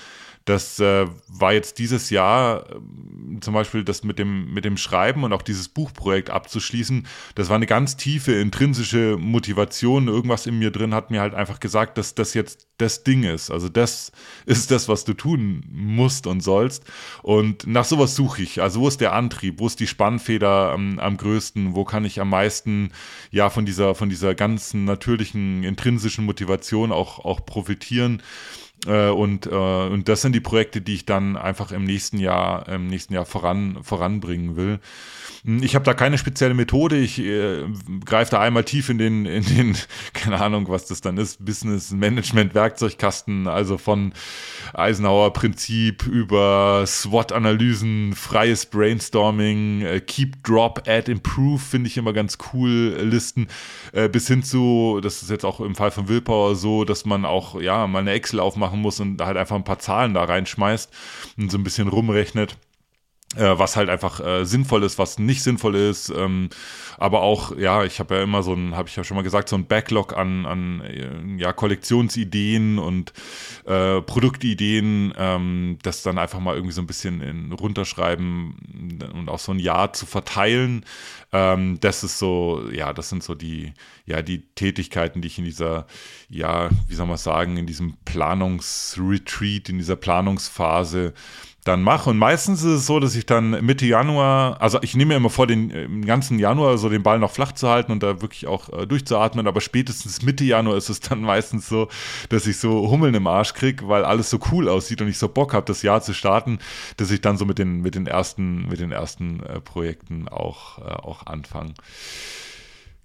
Das 0.47 0.79
äh, 0.79 1.07
war 1.27 1.53
jetzt 1.53 1.81
dieses 1.81 2.09
Jahr 2.11 2.71
äh, 2.71 3.41
zum 3.41 3.53
Beispiel 3.53 3.83
das 3.83 4.05
mit 4.05 4.21
dem, 4.21 4.55
mit 4.55 4.65
dem 4.65 4.77
Schreiben 4.77 5.25
und 5.25 5.33
auch 5.33 5.43
dieses 5.43 5.69
Buchprojekt 5.69 6.31
abzuschließen. 6.31 7.05
Das 7.35 7.49
war 7.49 7.57
eine 7.57 7.67
ganz 7.67 7.97
tiefe 7.97 8.33
intrinsische 8.33 9.17
Motivation. 9.19 10.07
Irgendwas 10.07 10.47
in 10.47 10.61
mir 10.61 10.71
drin 10.71 10.95
hat 10.95 11.11
mir 11.11 11.21
halt 11.21 11.35
einfach 11.35 11.59
gesagt, 11.59 11.99
dass 11.99 12.15
das 12.15 12.33
jetzt 12.33 12.69
das 12.79 13.03
Ding 13.03 13.25
ist. 13.25 13.51
Also 13.51 13.69
das 13.69 14.13
ist 14.47 14.71
das, 14.71 14.89
was 14.89 15.05
du 15.05 15.15
tun 15.15 15.65
musst 15.69 16.29
und 16.29 16.41
sollst. 16.43 16.85
Und 17.25 17.67
nach 17.67 17.85
sowas 17.85 18.15
suche 18.15 18.43
ich. 18.43 18.63
Also 18.63 18.81
wo 18.81 18.89
ist 18.89 19.01
der 19.01 19.15
Antrieb? 19.15 19.59
Wo 19.59 19.67
ist 19.67 19.81
die 19.81 19.89
Spannfeder 19.89 20.71
am, 20.71 21.01
am 21.01 21.17
größten? 21.17 21.75
Wo 21.75 21.85
kann 21.85 22.05
ich 22.05 22.21
am 22.21 22.31
meisten 22.31 22.93
ja 23.33 23.51
von 23.51 23.67
dieser, 23.67 23.97
von 23.97 24.09
dieser 24.09 24.37
ganzen 24.37 24.85
natürlichen 24.85 25.65
intrinsischen 25.65 26.25
Motivation 26.25 26.93
auch, 26.93 27.25
auch 27.25 27.45
profitieren? 27.45 28.23
Äh, 28.87 29.09
und, 29.09 29.47
äh, 29.47 29.51
und 29.51 30.09
das 30.09 30.23
sind 30.23 30.35
die 30.35 30.41
Projekte, 30.41 30.81
die 30.81 30.95
ich 30.95 31.07
dann 31.07 31.37
einfach 31.37 31.73
im 31.73 31.85
nächsten 31.85 32.19
Jahr, 32.19 32.69
im 32.69 32.87
nächsten 32.89 33.15
Jahr 33.15 33.25
voran, 33.25 33.79
voranbringen 33.83 34.57
will. 34.57 34.81
Hm, 35.45 35.63
ich 35.63 35.75
habe 35.75 35.85
da 35.85 35.95
keine 35.95 36.19
spezielle 36.19 36.55
Methode. 36.55 36.97
Ich 36.99 37.19
äh, 37.21 37.65
greife 38.05 38.33
da 38.33 38.41
einmal 38.41 38.65
tief 38.65 38.89
in 38.89 38.99
den, 38.99 39.27
in 39.27 39.45
den, 39.45 39.77
keine 40.13 40.41
Ahnung, 40.41 40.69
was 40.69 40.87
das 40.87 41.01
dann 41.01 41.17
ist, 41.17 41.45
Business 41.45 41.93
Management 41.93 42.55
Werkzeugkasten, 42.55 43.47
also 43.47 43.79
von 43.79 44.13
Eisenhower 44.75 45.33
Prinzip 45.33 46.07
über 46.07 46.85
SWOT-Analysen, 46.87 48.15
freies 48.15 48.67
Brainstorming, 48.67 49.83
äh, 49.83 50.01
Keep, 50.01 50.43
Drop, 50.43 50.83
Add, 50.87 51.11
Improve 51.11 51.59
finde 51.59 51.89
ich 51.89 51.97
immer 51.97 52.13
ganz 52.13 52.39
cool, 52.53 52.97
äh, 52.99 53.03
Listen, 53.03 53.47
äh, 53.93 54.09
bis 54.09 54.27
hin 54.27 54.43
zu, 54.43 55.01
das 55.03 55.23
ist 55.23 55.31
jetzt 55.31 55.45
auch 55.45 55.61
im 55.61 55.75
Fall 55.77 55.93
von 55.93 56.09
Willpower 56.09 56.57
so, 56.57 56.85
dass 56.85 57.05
man 57.05 57.25
auch, 57.25 57.61
ja, 57.61 57.87
mal 57.87 58.01
eine 58.01 58.13
Excel 58.13 58.41
aufmachen 58.67 58.81
muss 58.81 59.01
und 59.01 59.21
halt 59.23 59.37
einfach 59.37 59.57
ein 59.57 59.65
paar 59.65 59.79
Zahlen 59.79 60.15
da 60.15 60.25
reinschmeißt 60.25 60.93
und 61.39 61.51
so 61.51 61.59
ein 61.59 61.65
bisschen 61.65 61.89
rumrechnet 61.89 62.57
äh, 63.35 63.59
was 63.59 63.77
halt 63.77 63.89
einfach 63.89 64.21
äh, 64.21 64.45
sinnvoll 64.45 64.85
ist, 64.85 64.99
was 64.99 65.19
nicht 65.19 65.43
sinnvoll 65.43 65.75
ist. 65.75 66.11
Ähm, 66.11 66.49
aber 66.97 67.23
auch, 67.23 67.57
ja, 67.57 67.85
ich 67.85 67.99
habe 67.99 68.17
ja 68.17 68.23
immer 68.23 68.43
so 68.43 68.55
ein, 68.55 68.77
habe 68.77 68.89
ich 68.89 68.97
ja 68.97 69.05
schon 69.05 69.17
mal 69.17 69.23
gesagt, 69.23 69.49
so 69.49 69.57
ein 69.57 69.67
Backlog 69.67 70.17
an, 70.17 70.47
an 70.47 70.81
äh, 70.81 71.11
ja, 71.37 71.53
Kollektionsideen 71.53 72.79
und 72.79 73.13
äh, 73.67 74.01
Produktideen, 74.01 75.13
ähm, 75.19 75.79
das 75.83 76.03
dann 76.03 76.19
einfach 76.19 76.39
mal 76.39 76.55
irgendwie 76.55 76.73
so 76.73 76.81
ein 76.81 76.87
bisschen 76.87 77.21
in, 77.21 77.53
runterschreiben 77.53 79.03
und 79.13 79.29
auch 79.29 79.41
so 79.41 79.53
ein 79.53 79.59
Jahr 79.59 79.93
zu 79.93 80.07
verteilen. 80.07 80.85
Ähm, 81.33 81.79
das 81.81 82.05
ist 82.05 82.19
so, 82.19 82.63
ja, 82.73 82.93
das 82.93 83.09
sind 83.09 83.23
so 83.25 83.35
die, 83.35 83.75
ja, 84.07 84.23
die 84.23 84.47
Tätigkeiten, 84.55 85.21
die 85.21 85.29
ich 85.29 85.39
in 85.39 85.45
dieser, 85.45 85.87
ja, 86.29 86.71
wie 86.87 86.95
soll 86.95 87.07
man 87.07 87.19
sagen, 87.19 87.57
in 87.57 87.67
diesem 87.67 87.97
Planungsretreat, 88.05 89.69
in 89.69 89.79
dieser 89.79 89.97
Planungsphase 89.97 91.13
dann 91.67 91.83
mache. 91.83 92.11
Und 92.11 92.19
meistens 92.19 92.63
ist 92.63 92.73
es 92.73 92.87
so, 92.87 93.01
dass 93.01 93.15
ich 93.15 93.27
dann 93.27 93.65
Mitte 93.65 93.87
Januar, 93.87 94.61
also 94.61 94.79
ich 94.83 94.95
nehme 94.95 95.11
mir 95.11 95.17
immer 95.17 95.31
vor, 95.31 95.47
den, 95.47 95.69
den 95.69 96.07
ganzen 96.07 96.39
Januar 96.39 96.79
so 96.79 96.89
den 96.89 97.03
Ball 97.03 97.19
noch 97.19 97.31
flach 97.31 97.53
zu 97.53 97.69
halten 97.69 97.93
und 97.93 98.03
da 98.03 98.21
wirklich 98.21 98.47
auch 98.47 98.69
äh, 98.73 98.87
durchzuatmen, 98.87 99.47
aber 99.47 99.61
spätestens 99.61 100.23
Mitte 100.23 100.45
Januar 100.45 100.77
ist 100.77 100.89
es 100.89 101.01
dann 101.01 101.21
meistens 101.23 101.69
so, 101.69 101.89
dass 102.29 102.47
ich 102.47 102.59
so 102.59 102.91
Hummeln 102.91 103.15
im 103.15 103.27
Arsch 103.27 103.55
kriege, 103.55 103.89
weil 103.89 104.05
alles 104.05 104.31
so 104.31 104.39
cool 104.53 104.69
aussieht 104.69 105.01
und 105.01 105.09
ich 105.09 105.19
so 105.19 105.29
Bock 105.29 105.55
habe, 105.55 105.67
das 105.67 105.83
Jahr 105.83 106.03
zu 106.03 106.15
starten, 106.15 106.59
dass 106.97 107.11
ich 107.11 107.21
dann 107.21 107.37
so 107.37 107.45
mit 107.45 107.59
den, 107.59 107.83
mit 107.83 107.95
den 107.95 108.07
ersten, 108.07 108.69
mit 108.69 108.81
den 108.81 108.93
ersten 108.93 109.43
äh, 109.43 109.61
Projekten 109.61 110.29
auch, 110.29 110.79
äh, 110.79 110.83
auch 110.83 111.27
anfange. 111.27 111.75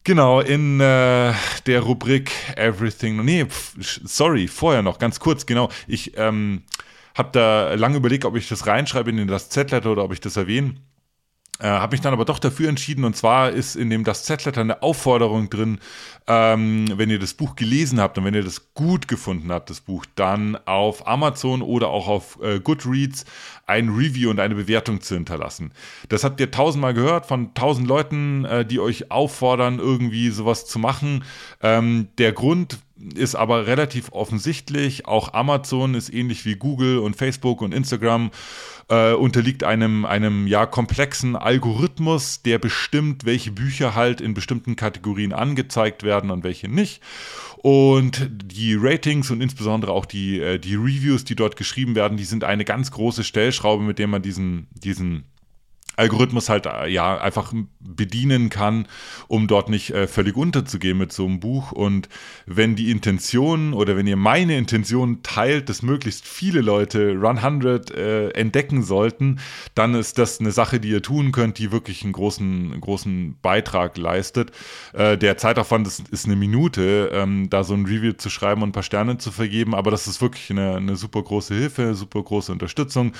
Genau, 0.04 0.42
in 0.42 0.80
äh, 0.80 1.34
der 1.68 1.82
Rubrik 1.82 2.32
Everything. 2.56 3.24
Nee, 3.24 3.46
pf, 3.46 3.76
sorry, 4.04 4.48
vorher 4.48 4.82
noch, 4.82 4.98
ganz 4.98 5.20
kurz, 5.20 5.46
genau. 5.46 5.70
Ich, 5.88 6.18
ähm, 6.18 6.64
habe 7.16 7.30
da 7.32 7.74
lange 7.76 7.98
überlegt, 7.98 8.26
ob 8.26 8.36
ich 8.36 8.48
das 8.48 8.68
reinschreibe 8.68 9.10
in 9.12 9.28
das 9.28 9.50
Z-Letter 9.50 9.92
oder 9.92 10.04
ob 10.04 10.14
ich 10.14 10.22
das 10.22 10.38
erwähne. 10.38 10.76
äh, 11.60 11.68
habe 11.68 11.94
mich 11.94 12.02
dann 12.02 12.14
aber 12.14 12.26
doch 12.26 12.40
dafür 12.40 12.70
entschieden 12.70 13.04
und 13.04 13.16
zwar 13.16 13.52
ist 13.52 13.76
in 13.76 13.90
dem 13.90 14.04
Das 14.04 14.24
Z-Letter 14.24 14.62
eine 14.62 14.82
Aufforderung 14.82 15.50
drin, 15.50 15.80
ähm, 16.28 16.88
wenn 16.96 17.10
ihr 17.10 17.20
das 17.20 17.34
Buch 17.34 17.56
gelesen 17.56 18.00
habt 18.00 18.18
und 18.18 18.26
wenn 18.26 18.34
ihr 18.34 18.44
das 18.44 18.74
gut 18.74 19.08
gefunden 19.08 19.52
habt, 19.52 19.70
das 19.70 19.82
Buch, 19.82 20.06
dann 20.16 20.56
auf 20.66 21.08
Amazon 21.08 21.62
oder 21.62 21.90
auch 21.90 22.08
auf 22.08 22.40
äh, 22.42 22.60
Goodreads 22.60 23.26
ein 23.68 23.90
Review 23.90 24.30
und 24.30 24.40
eine 24.40 24.56
Bewertung 24.56 25.02
zu 25.02 25.16
hinterlassen. 25.16 25.72
Das 26.10 26.24
habt 26.24 26.40
ihr 26.40 26.52
tausendmal 26.52 26.94
gehört 26.94 27.26
von 27.26 27.54
tausend 27.54 27.88
Leuten, 27.88 28.46
äh, 28.46 28.66
die 28.66 28.80
euch 28.80 29.12
auffordern, 29.12 29.80
irgendwie 29.80 30.30
sowas 30.30 30.66
zu 30.66 30.80
machen. 30.80 31.24
Ähm, 31.62 32.10
der 32.18 32.34
Grund 32.34 32.80
ist 33.16 33.36
aber 33.36 33.68
relativ 33.68 34.12
offensichtlich. 34.12 35.08
Auch 35.08 35.34
Amazon 35.34 35.96
ist 35.96 36.14
ähnlich 36.14 36.46
wie 36.46 36.56
Google 36.56 37.00
und 37.00 37.16
Facebook 37.16 37.62
und 37.62 37.74
Instagram 37.74 38.32
äh, 38.90 39.14
unterliegt 39.14 39.64
einem, 39.64 40.06
einem 40.06 40.48
ja 40.48 40.66
komplexen 40.66 41.36
Algorithmus, 41.36 42.42
der 42.44 42.60
bestimmt, 42.60 43.26
welche 43.26 43.52
Bücher 43.52 43.96
halt 43.96 44.22
in 44.22 44.34
bestimmten 44.34 44.76
Kategorien 44.76 45.34
angezeigt 45.34 46.04
werden 46.04 46.30
und 46.30 46.44
welche 46.44 46.68
nicht. 46.68 47.02
Und 47.64 48.28
die 48.44 48.74
Ratings 48.74 49.30
und 49.30 49.40
insbesondere 49.40 49.92
auch 49.92 50.08
die, 50.08 50.40
äh, 50.40 50.58
die 50.58 50.74
Reviews, 50.74 51.26
die 51.26 51.36
dort 51.36 51.56
geschrieben 51.56 51.94
werden, 51.94 52.18
die 52.18 52.24
sind 52.24 52.44
eine 52.44 52.66
ganz 52.66 52.90
große 52.90 53.24
Stellschraube, 53.24 53.84
mit 53.84 54.00
der 54.00 54.08
man 54.08 54.24
diesen, 54.24 54.68
diesen 54.72 55.26
Algorithmus 55.98 56.50
halt 56.50 56.66
äh, 56.66 56.88
ja 56.88 57.20
einfach 57.20 57.54
bedienen 57.80 58.50
kann, 58.50 58.88
um 59.28 59.48
dort 59.48 59.70
nicht 59.70 59.92
äh, 59.92 60.08
völlig 60.08 60.36
unterzugehen 60.36 60.98
mit 60.98 61.12
so 61.12 61.26
einem 61.26 61.40
Buch. 61.40 61.72
Und 61.72 62.10
wenn 62.46 62.76
die 62.76 62.92
Intention 62.92 63.74
oder 63.74 63.98
wenn 63.98 64.08
ihr 64.08 64.16
meine 64.16 64.58
Intention 64.58 65.22
teilt, 65.24 65.70
dass 65.70 65.82
möglichst 65.82 66.28
viele 66.28 66.62
Leute 66.62 67.14
Run 67.14 67.38
100 67.38 67.92
äh, 67.92 68.30
entdecken 68.30 68.84
sollten, 68.84 69.40
dann 69.76 69.96
ist 69.96 70.18
das 70.18 70.40
eine 70.40 70.52
Sache, 70.52 70.80
die 70.80 70.90
ihr 70.90 71.02
tun 71.02 71.32
könnt, 71.32 71.58
die 71.58 71.72
wirklich 71.72 72.04
einen 72.04 72.14
großen, 72.14 72.80
großen 72.80 73.38
Beitrag 73.42 73.98
leistet. 73.98 74.52
Äh, 74.94 75.18
der 75.18 75.38
Zeitaufwand 75.38 75.88
ist, 75.88 76.08
ist 76.10 76.26
eine 76.26 76.36
Minute, 76.36 77.12
ähm, 77.14 77.50
da 77.50 77.64
so 77.64 77.74
ein 77.74 77.86
Review 77.86 78.14
zu 78.14 78.30
schreiben 78.30 78.64
und 78.64 78.70
ein 78.70 78.74
paar 78.74 78.84
Sterne 78.84 79.18
zu 79.18 79.32
vergeben, 79.32 79.76
aber 79.76 79.92
das 79.92 80.08
ist 80.08 80.22
wirklich 80.22 80.50
eine, 80.52 80.76
eine 80.76 80.96
super 80.96 81.22
große 81.22 81.54
Hilfe, 81.54 81.96
super 81.96 82.24
große 82.24 82.52
Unterstützung. 82.52 83.14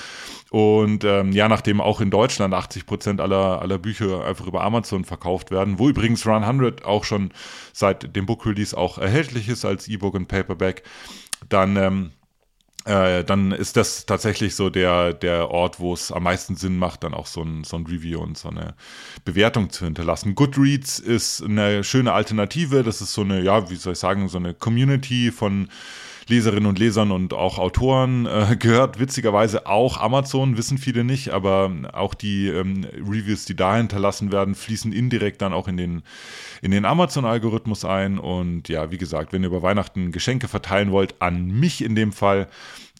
Und 0.50 1.04
ähm, 1.04 1.32
ja, 1.32 1.48
nachdem 1.48 1.80
auch 1.80 2.00
in 2.00 2.10
Deutschland 2.10 2.54
80 2.62 2.86
Prozent 2.86 3.20
aller, 3.20 3.60
aller 3.60 3.78
Bücher 3.78 4.24
einfach 4.24 4.46
über 4.46 4.62
Amazon 4.62 5.04
verkauft 5.04 5.50
werden, 5.50 5.78
wo 5.78 5.88
übrigens 5.88 6.26
Run 6.26 6.44
100 6.44 6.84
auch 6.84 7.04
schon 7.04 7.32
seit 7.72 8.14
dem 8.14 8.26
Book 8.26 8.46
Release 8.46 8.76
auch 8.76 8.98
erhältlich 8.98 9.48
ist 9.48 9.64
als 9.64 9.88
E-Book 9.88 10.14
und 10.14 10.28
Paperback, 10.28 10.82
dann, 11.48 11.76
ähm, 11.76 12.10
äh, 12.84 13.24
dann 13.24 13.52
ist 13.52 13.76
das 13.76 14.06
tatsächlich 14.06 14.54
so 14.54 14.70
der, 14.70 15.12
der 15.12 15.50
Ort, 15.50 15.80
wo 15.80 15.92
es 15.92 16.12
am 16.12 16.22
meisten 16.22 16.56
Sinn 16.56 16.78
macht, 16.78 17.02
dann 17.04 17.14
auch 17.14 17.26
so 17.26 17.42
ein, 17.42 17.64
so 17.64 17.76
ein 17.76 17.86
Review 17.86 18.20
und 18.20 18.38
so 18.38 18.48
eine 18.48 18.74
Bewertung 19.24 19.70
zu 19.70 19.84
hinterlassen. 19.84 20.34
Goodreads 20.34 20.98
ist 20.98 21.42
eine 21.42 21.84
schöne 21.84 22.12
Alternative. 22.12 22.82
Das 22.82 23.00
ist 23.00 23.12
so 23.12 23.22
eine, 23.22 23.42
ja, 23.42 23.70
wie 23.70 23.76
soll 23.76 23.94
ich 23.94 23.98
sagen, 23.98 24.28
so 24.28 24.38
eine 24.38 24.54
Community 24.54 25.32
von 25.32 25.68
Leserinnen 26.28 26.66
und 26.66 26.78
Lesern 26.78 27.10
und 27.10 27.34
auch 27.34 27.58
Autoren 27.58 28.26
äh, 28.26 28.56
gehört 28.58 28.98
witzigerweise 28.98 29.66
auch 29.66 30.00
Amazon, 30.00 30.56
wissen 30.56 30.78
viele 30.78 31.04
nicht, 31.04 31.30
aber 31.30 31.72
auch 31.92 32.14
die 32.14 32.48
ähm, 32.48 32.86
Reviews, 32.94 33.44
die 33.44 33.56
da 33.56 33.76
hinterlassen 33.76 34.32
werden, 34.32 34.54
fließen 34.54 34.92
indirekt 34.92 35.42
dann 35.42 35.52
auch 35.52 35.68
in 35.68 35.76
den, 35.76 36.02
in 36.60 36.70
den 36.70 36.84
Amazon-Algorithmus 36.84 37.84
ein. 37.84 38.18
Und 38.18 38.68
ja, 38.68 38.90
wie 38.90 38.98
gesagt, 38.98 39.32
wenn 39.32 39.42
ihr 39.42 39.48
über 39.48 39.62
Weihnachten 39.62 40.12
Geschenke 40.12 40.48
verteilen 40.48 40.92
wollt, 40.92 41.14
an 41.20 41.48
mich 41.48 41.82
in 41.82 41.94
dem 41.94 42.12
Fall, 42.12 42.48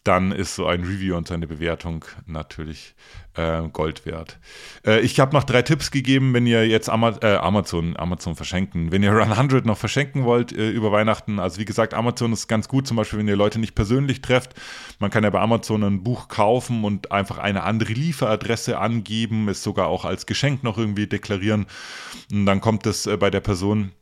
dann 0.03 0.33
ist 0.33 0.55
so 0.55 0.67
ein 0.67 0.83
Review 0.83 1.15
und 1.15 1.27
seine 1.27 1.47
Bewertung 1.47 2.03
natürlich 2.25 2.93
äh, 3.35 3.61
Gold 3.69 4.05
wert. 4.05 4.37
Äh, 4.85 4.99
ich 4.99 5.19
habe 5.19 5.33
noch 5.33 5.43
drei 5.43 5.61
Tipps 5.61 5.91
gegeben, 5.91 6.33
wenn 6.33 6.45
ihr 6.45 6.67
jetzt 6.67 6.89
Ama 6.89 7.17
äh, 7.21 7.35
Amazon, 7.35 7.95
Amazon 7.97 8.35
verschenken, 8.35 8.91
wenn 8.91 9.01
ihr 9.01 9.11
Run 9.13 9.31
100 9.31 9.65
noch 9.65 9.77
verschenken 9.77 10.25
wollt 10.25 10.51
äh, 10.51 10.69
über 10.69 10.91
Weihnachten. 10.91 11.39
Also 11.39 11.59
wie 11.59 11.65
gesagt, 11.65 11.93
Amazon 11.93 12.33
ist 12.33 12.47
ganz 12.47 12.67
gut, 12.67 12.85
zum 12.85 12.97
Beispiel, 12.97 13.19
wenn 13.19 13.27
ihr 13.27 13.37
Leute 13.37 13.59
nicht 13.59 13.75
persönlich 13.75 14.21
trefft. 14.21 14.53
Man 14.99 15.09
kann 15.09 15.23
ja 15.23 15.29
bei 15.29 15.39
Amazon 15.39 15.83
ein 15.83 16.03
Buch 16.03 16.27
kaufen 16.27 16.83
und 16.83 17.11
einfach 17.11 17.37
eine 17.37 17.63
andere 17.63 17.93
Lieferadresse 17.93 18.79
angeben, 18.79 19.47
es 19.47 19.63
sogar 19.63 19.87
auch 19.87 20.03
als 20.03 20.25
Geschenk 20.25 20.63
noch 20.63 20.77
irgendwie 20.77 21.07
deklarieren. 21.07 21.65
Und 22.31 22.45
dann 22.45 22.59
kommt 22.59 22.85
es 22.85 23.07
äh, 23.07 23.15
bei 23.15 23.29
der 23.29 23.41
Person 23.41 23.93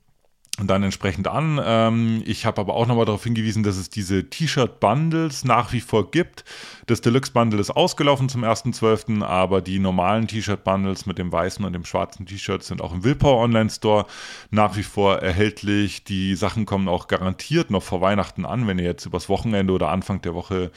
dann 0.67 0.83
entsprechend 0.83 1.27
an. 1.27 1.59
Ähm, 1.63 2.23
ich 2.25 2.45
habe 2.45 2.61
aber 2.61 2.75
auch 2.75 2.87
nochmal 2.87 3.05
darauf 3.05 3.23
hingewiesen, 3.23 3.63
dass 3.63 3.77
es 3.77 3.89
diese 3.89 4.29
T-Shirt-Bundles 4.29 5.43
nach 5.45 5.73
wie 5.73 5.81
vor 5.81 6.11
gibt. 6.11 6.43
Das 6.91 6.99
Deluxe-Bundle 6.99 7.61
ist 7.61 7.71
ausgelaufen 7.71 8.27
zum 8.27 8.43
1.12., 8.43 9.23
aber 9.23 9.61
die 9.61 9.79
normalen 9.79 10.27
T-Shirt-Bundles 10.27 11.05
mit 11.05 11.19
dem 11.19 11.31
weißen 11.31 11.63
und 11.63 11.71
dem 11.71 11.85
schwarzen 11.85 12.25
T-Shirt 12.25 12.63
sind 12.63 12.81
auch 12.81 12.91
im 12.91 13.05
Willpower 13.05 13.41
Online-Store 13.41 14.07
nach 14.49 14.75
wie 14.75 14.83
vor 14.83 15.19
erhältlich. 15.19 16.03
Die 16.03 16.35
Sachen 16.35 16.65
kommen 16.65 16.89
auch 16.89 17.07
garantiert 17.07 17.71
noch 17.71 17.81
vor 17.81 18.01
Weihnachten 18.01 18.45
an, 18.45 18.67
wenn 18.67 18.77
ihr 18.77 18.83
jetzt 18.83 19.05
übers 19.05 19.29
Wochenende 19.29 19.71
oder 19.71 19.87
Anfang 19.87 20.21
der 20.21 20.35
Woche 20.35 20.69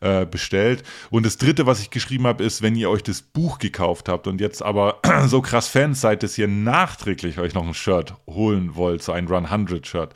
äh, 0.00 0.24
bestellt. 0.24 0.84
Und 1.10 1.26
das 1.26 1.36
dritte, 1.36 1.66
was 1.66 1.82
ich 1.82 1.90
geschrieben 1.90 2.26
habe, 2.26 2.44
ist, 2.44 2.62
wenn 2.62 2.74
ihr 2.74 2.88
euch 2.88 3.02
das 3.02 3.20
Buch 3.20 3.58
gekauft 3.58 4.08
habt 4.08 4.26
und 4.26 4.40
jetzt 4.40 4.62
aber 4.62 5.00
so 5.26 5.42
krass 5.42 5.68
Fans 5.68 6.00
seid, 6.00 6.22
dass 6.22 6.38
ihr 6.38 6.48
nachträglich 6.48 7.38
euch 7.38 7.52
noch 7.52 7.66
ein 7.66 7.74
Shirt 7.74 8.14
holen 8.26 8.74
wollt, 8.74 9.02
so 9.02 9.12
ein 9.12 9.28
Run 9.28 9.44
100 9.44 9.86
Shirt. 9.86 10.14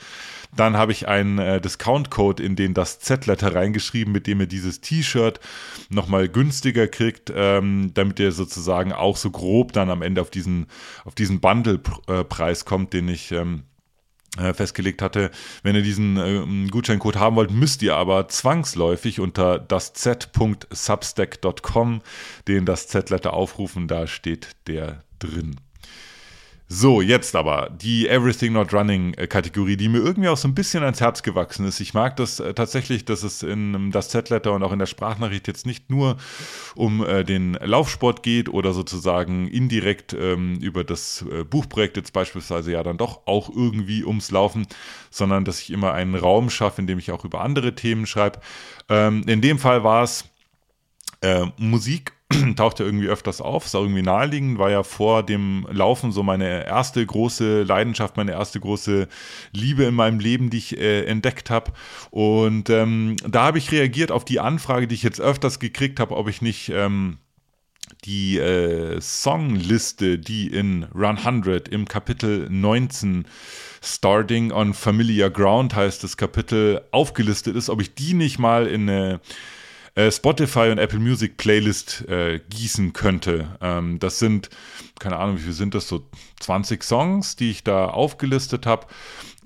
Dann 0.54 0.76
habe 0.76 0.92
ich 0.92 1.08
einen 1.08 1.38
äh, 1.38 1.60
Discount-Code 1.60 2.42
in 2.42 2.56
den 2.56 2.74
das 2.74 3.00
Z-Letter 3.00 3.54
reingeschrieben, 3.54 4.12
mit 4.12 4.26
dem 4.26 4.40
ihr 4.40 4.46
dieses 4.46 4.82
T-Shirt 4.82 5.40
nochmal 5.88 6.28
günstiger 6.28 6.88
kriegt, 6.88 7.32
ähm, 7.34 7.92
damit 7.94 8.20
ihr 8.20 8.32
sozusagen 8.32 8.92
auch 8.92 9.16
so 9.16 9.30
grob 9.30 9.72
dann 9.72 9.88
am 9.88 10.02
Ende 10.02 10.20
auf 10.20 10.28
diesen, 10.30 10.66
auf 11.04 11.14
diesen 11.14 11.40
Bundle-Preis 11.40 12.66
kommt, 12.66 12.92
den 12.92 13.08
ich 13.08 13.32
ähm, 13.32 13.62
äh, 14.38 14.54
festgelegt 14.54 15.02
hatte. 15.02 15.30
Wenn 15.62 15.74
ihr 15.74 15.82
diesen 15.82 16.16
äh, 16.16 16.68
Gutscheincode 16.70 17.16
haben 17.16 17.36
wollt, 17.36 17.50
müsst 17.50 17.82
ihr 17.82 17.96
aber 17.96 18.28
zwangsläufig 18.28 19.20
unter 19.20 19.58
das 19.58 19.92
z.substack.com 19.94 22.02
den 22.48 22.66
das 22.66 22.88
Z-Letter 22.88 23.34
aufrufen. 23.34 23.88
Da 23.88 24.06
steht 24.06 24.48
der 24.66 25.04
drin. 25.18 25.56
So, 26.74 27.02
jetzt 27.02 27.36
aber 27.36 27.68
die 27.70 28.08
Everything 28.08 28.54
Not 28.54 28.72
Running 28.72 29.12
äh, 29.18 29.26
Kategorie, 29.26 29.76
die 29.76 29.90
mir 29.90 29.98
irgendwie 29.98 30.30
auch 30.30 30.38
so 30.38 30.48
ein 30.48 30.54
bisschen 30.54 30.82
ans 30.82 31.02
Herz 31.02 31.22
gewachsen 31.22 31.66
ist. 31.66 31.80
Ich 31.80 31.92
mag 31.92 32.16
das 32.16 32.40
äh, 32.40 32.54
tatsächlich, 32.54 33.04
dass 33.04 33.24
es 33.24 33.42
in 33.42 33.90
das 33.90 34.08
Z-Letter 34.08 34.54
und 34.54 34.62
auch 34.62 34.72
in 34.72 34.78
der 34.78 34.86
Sprachnachricht 34.86 35.46
jetzt 35.48 35.66
nicht 35.66 35.90
nur 35.90 36.16
um 36.74 37.04
äh, 37.04 37.24
den 37.24 37.58
Laufsport 37.62 38.22
geht 38.22 38.48
oder 38.48 38.72
sozusagen 38.72 39.48
indirekt 39.48 40.16
ähm, 40.18 40.60
über 40.62 40.82
das 40.82 41.26
äh, 41.30 41.44
Buchprojekt 41.44 41.98
jetzt 41.98 42.14
beispielsweise 42.14 42.72
ja 42.72 42.82
dann 42.82 42.96
doch 42.96 43.26
auch 43.26 43.54
irgendwie 43.54 44.02
ums 44.02 44.30
Laufen, 44.30 44.66
sondern 45.10 45.44
dass 45.44 45.60
ich 45.60 45.72
immer 45.72 45.92
einen 45.92 46.14
Raum 46.14 46.48
schaffe, 46.48 46.80
in 46.80 46.86
dem 46.86 46.98
ich 46.98 47.10
auch 47.10 47.26
über 47.26 47.42
andere 47.42 47.74
Themen 47.74 48.06
schreibe. 48.06 48.40
Ähm, 48.88 49.24
in 49.26 49.42
dem 49.42 49.58
Fall 49.58 49.84
war 49.84 50.04
es 50.04 50.24
äh, 51.20 51.44
Musik 51.58 52.14
taucht 52.56 52.80
ja 52.80 52.86
irgendwie 52.86 53.08
öfters 53.08 53.40
auf, 53.40 53.66
ist 53.66 53.74
auch 53.74 53.82
irgendwie 53.82 54.02
naheliegend, 54.02 54.58
war 54.58 54.70
ja 54.70 54.82
vor 54.82 55.22
dem 55.22 55.66
Laufen 55.70 56.12
so 56.12 56.22
meine 56.22 56.66
erste 56.66 57.04
große 57.04 57.62
Leidenschaft, 57.62 58.16
meine 58.16 58.32
erste 58.32 58.60
große 58.60 59.08
Liebe 59.52 59.84
in 59.84 59.94
meinem 59.94 60.20
Leben, 60.20 60.50
die 60.50 60.58
ich 60.58 60.78
äh, 60.78 61.04
entdeckt 61.04 61.50
habe. 61.50 61.72
Und 62.10 62.70
ähm, 62.70 63.16
da 63.26 63.44
habe 63.44 63.58
ich 63.58 63.72
reagiert 63.72 64.10
auf 64.12 64.24
die 64.24 64.40
Anfrage, 64.40 64.86
die 64.86 64.94
ich 64.94 65.02
jetzt 65.02 65.20
öfters 65.20 65.58
gekriegt 65.58 66.00
habe, 66.00 66.16
ob 66.16 66.28
ich 66.28 66.42
nicht 66.42 66.70
ähm, 66.70 67.18
die 68.04 68.38
äh, 68.38 69.00
Songliste, 69.00 70.18
die 70.18 70.48
in 70.48 70.84
Run 70.94 71.18
100 71.18 71.68
im 71.68 71.86
Kapitel 71.86 72.48
19 72.50 73.26
Starting 73.84 74.52
on 74.52 74.74
Familiar 74.74 75.30
Ground 75.30 75.74
heißt 75.74 76.04
das 76.04 76.16
Kapitel 76.16 76.82
aufgelistet 76.92 77.56
ist, 77.56 77.68
ob 77.68 77.80
ich 77.80 77.94
die 77.94 78.14
nicht 78.14 78.38
mal 78.38 78.66
in 78.66 78.88
eine 78.88 79.20
äh, 79.94 80.10
Spotify 80.10 80.70
und 80.70 80.78
Apple 80.78 80.98
Music 80.98 81.36
Playlist 81.36 82.08
äh, 82.08 82.40
gießen 82.48 82.92
könnte. 82.92 83.56
Ähm, 83.60 83.98
das 83.98 84.18
sind, 84.18 84.48
keine 84.98 85.18
Ahnung, 85.18 85.36
wie 85.38 85.42
viel 85.42 85.52
sind 85.52 85.74
das, 85.74 85.88
so 85.88 86.06
20 86.40 86.82
Songs, 86.82 87.36
die 87.36 87.50
ich 87.50 87.64
da 87.64 87.86
aufgelistet 87.86 88.66
habe 88.66 88.86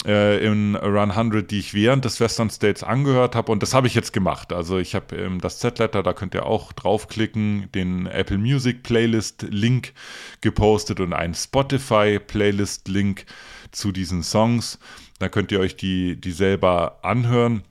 äh, 0.07 0.45
in 0.45 0.77
Run 0.77 1.11
100, 1.11 1.51
die 1.51 1.59
ich 1.59 1.75
während 1.75 2.05
des 2.05 2.21
Western 2.21 2.51
States 2.51 2.85
angehört 2.85 3.35
habe 3.35 3.51
und 3.51 3.63
das 3.63 3.75
habe 3.75 3.87
ich 3.89 3.95
jetzt 3.95 4.13
gemacht. 4.13 4.53
Also 4.53 4.79
ich 4.79 4.95
habe 4.95 5.17
ähm, 5.17 5.41
das 5.41 5.59
Z-Letter, 5.59 6.03
da 6.03 6.13
könnt 6.13 6.35
ihr 6.35 6.47
auch 6.47 6.73
draufklicken, 6.73 7.71
den 7.75 8.07
Apple 8.07 8.39
Music 8.39 8.83
Playlist 8.85 9.43
Link 9.51 9.95
gepostet 10.43 11.01
und 11.01 11.13
einen 11.13 11.35
Spotify 11.35 12.21
Playlist 12.25 12.89
Link 12.89 13.27
zu 13.73 13.91
diesen 13.91 14.23
Songs. 14.23 14.79
Da 15.19 15.29
könnt 15.29 15.51
ihr 15.51 15.61
euch 15.61 15.77
die, 15.77 16.21
die 16.21 16.33
selber 16.33 17.01
anhören 17.03 17.65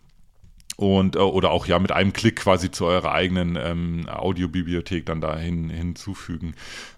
und 0.78 1.16
äh, 1.16 1.20
oder 1.20 1.52
auch 1.52 1.68
ja 1.68 1.80
mit 1.80 1.92
einem 1.92 2.14
Klick 2.14 2.38
quasi 2.38 2.72
zu 2.72 2.86
eurer 2.86 3.12
eigenen 3.12 3.58
ähm, 3.62 4.08
Audiobibliothek 4.10 5.06
dann 5.06 5.22
dahin 5.22 5.70
hinzufügen. 5.70 6.56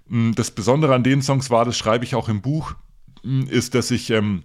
Mm, 0.08 0.32
das 0.34 0.52
Besondere 0.52 0.96
an 0.96 1.04
den 1.04 1.22
Songs 1.22 1.50
war, 1.50 1.66
das 1.66 1.78
schreibe 1.78 2.06
ich 2.06 2.16
auch 2.16 2.30
im 2.30 2.42
Buch, 2.42 2.76
mm, 3.24 3.44
ist, 3.44 3.76
dass 3.76 3.92
ich 3.92 4.10
ähm, 4.10 4.44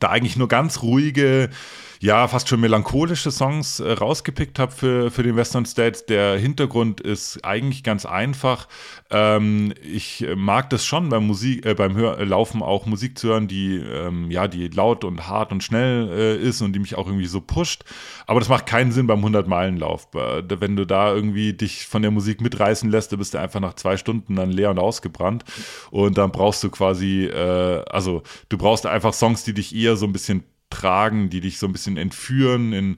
da 0.00 0.08
eigentlich 0.08 0.36
nur 0.36 0.48
ganz 0.48 0.82
ruhige 0.82 1.50
ja, 2.00 2.28
fast 2.28 2.48
schon 2.48 2.60
melancholische 2.60 3.30
Songs 3.30 3.80
äh, 3.80 3.92
rausgepickt 3.92 4.58
habe 4.58 4.72
für, 4.72 5.10
für 5.10 5.22
den 5.22 5.36
Western 5.36 5.66
States. 5.66 6.06
Der 6.06 6.38
Hintergrund 6.38 7.00
ist 7.00 7.44
eigentlich 7.44 7.82
ganz 7.82 8.06
einfach. 8.06 8.68
Ähm, 9.10 9.72
ich 9.82 10.26
mag 10.36 10.70
das 10.70 10.84
schon 10.84 11.08
beim 11.08 11.26
Musik, 11.26 11.64
äh, 11.64 11.74
beim 11.74 11.96
Hör 11.96 12.24
Laufen 12.24 12.62
auch 12.62 12.86
Musik 12.86 13.18
zu 13.18 13.28
hören, 13.28 13.48
die 13.48 13.76
ähm, 13.76 14.30
ja, 14.30 14.48
die 14.48 14.68
laut 14.68 15.04
und 15.04 15.28
hart 15.28 15.52
und 15.52 15.62
schnell 15.62 16.08
äh, 16.10 16.36
ist 16.36 16.60
und 16.62 16.72
die 16.72 16.78
mich 16.78 16.96
auch 16.96 17.06
irgendwie 17.06 17.26
so 17.26 17.40
pusht. 17.40 17.84
Aber 18.26 18.40
das 18.40 18.48
macht 18.48 18.66
keinen 18.66 18.92
Sinn 18.92 19.06
beim 19.06 19.24
100-Meilen-Lauf. 19.24 20.08
Wenn 20.12 20.76
du 20.76 20.84
da 20.84 21.14
irgendwie 21.14 21.52
dich 21.52 21.86
von 21.86 22.02
der 22.02 22.10
Musik 22.10 22.40
mitreißen 22.40 22.90
lässt, 22.90 23.12
dann 23.12 23.18
bist 23.18 23.34
du 23.34 23.38
einfach 23.38 23.60
nach 23.60 23.74
zwei 23.74 23.96
Stunden 23.96 24.36
dann 24.36 24.50
leer 24.50 24.70
und 24.70 24.78
ausgebrannt. 24.78 25.44
Und 25.90 26.18
dann 26.18 26.32
brauchst 26.32 26.62
du 26.64 26.70
quasi, 26.70 27.24
äh, 27.24 27.84
also 27.88 28.22
du 28.48 28.58
brauchst 28.58 28.86
einfach 28.86 29.14
Songs, 29.14 29.44
die 29.44 29.54
dich 29.54 29.74
eher 29.74 29.96
so 29.96 30.06
ein 30.06 30.12
bisschen 30.12 30.44
tragen, 30.70 31.30
die 31.30 31.40
dich 31.40 31.58
so 31.58 31.66
ein 31.66 31.72
bisschen 31.72 31.96
entführen 31.96 32.72
in 32.72 32.96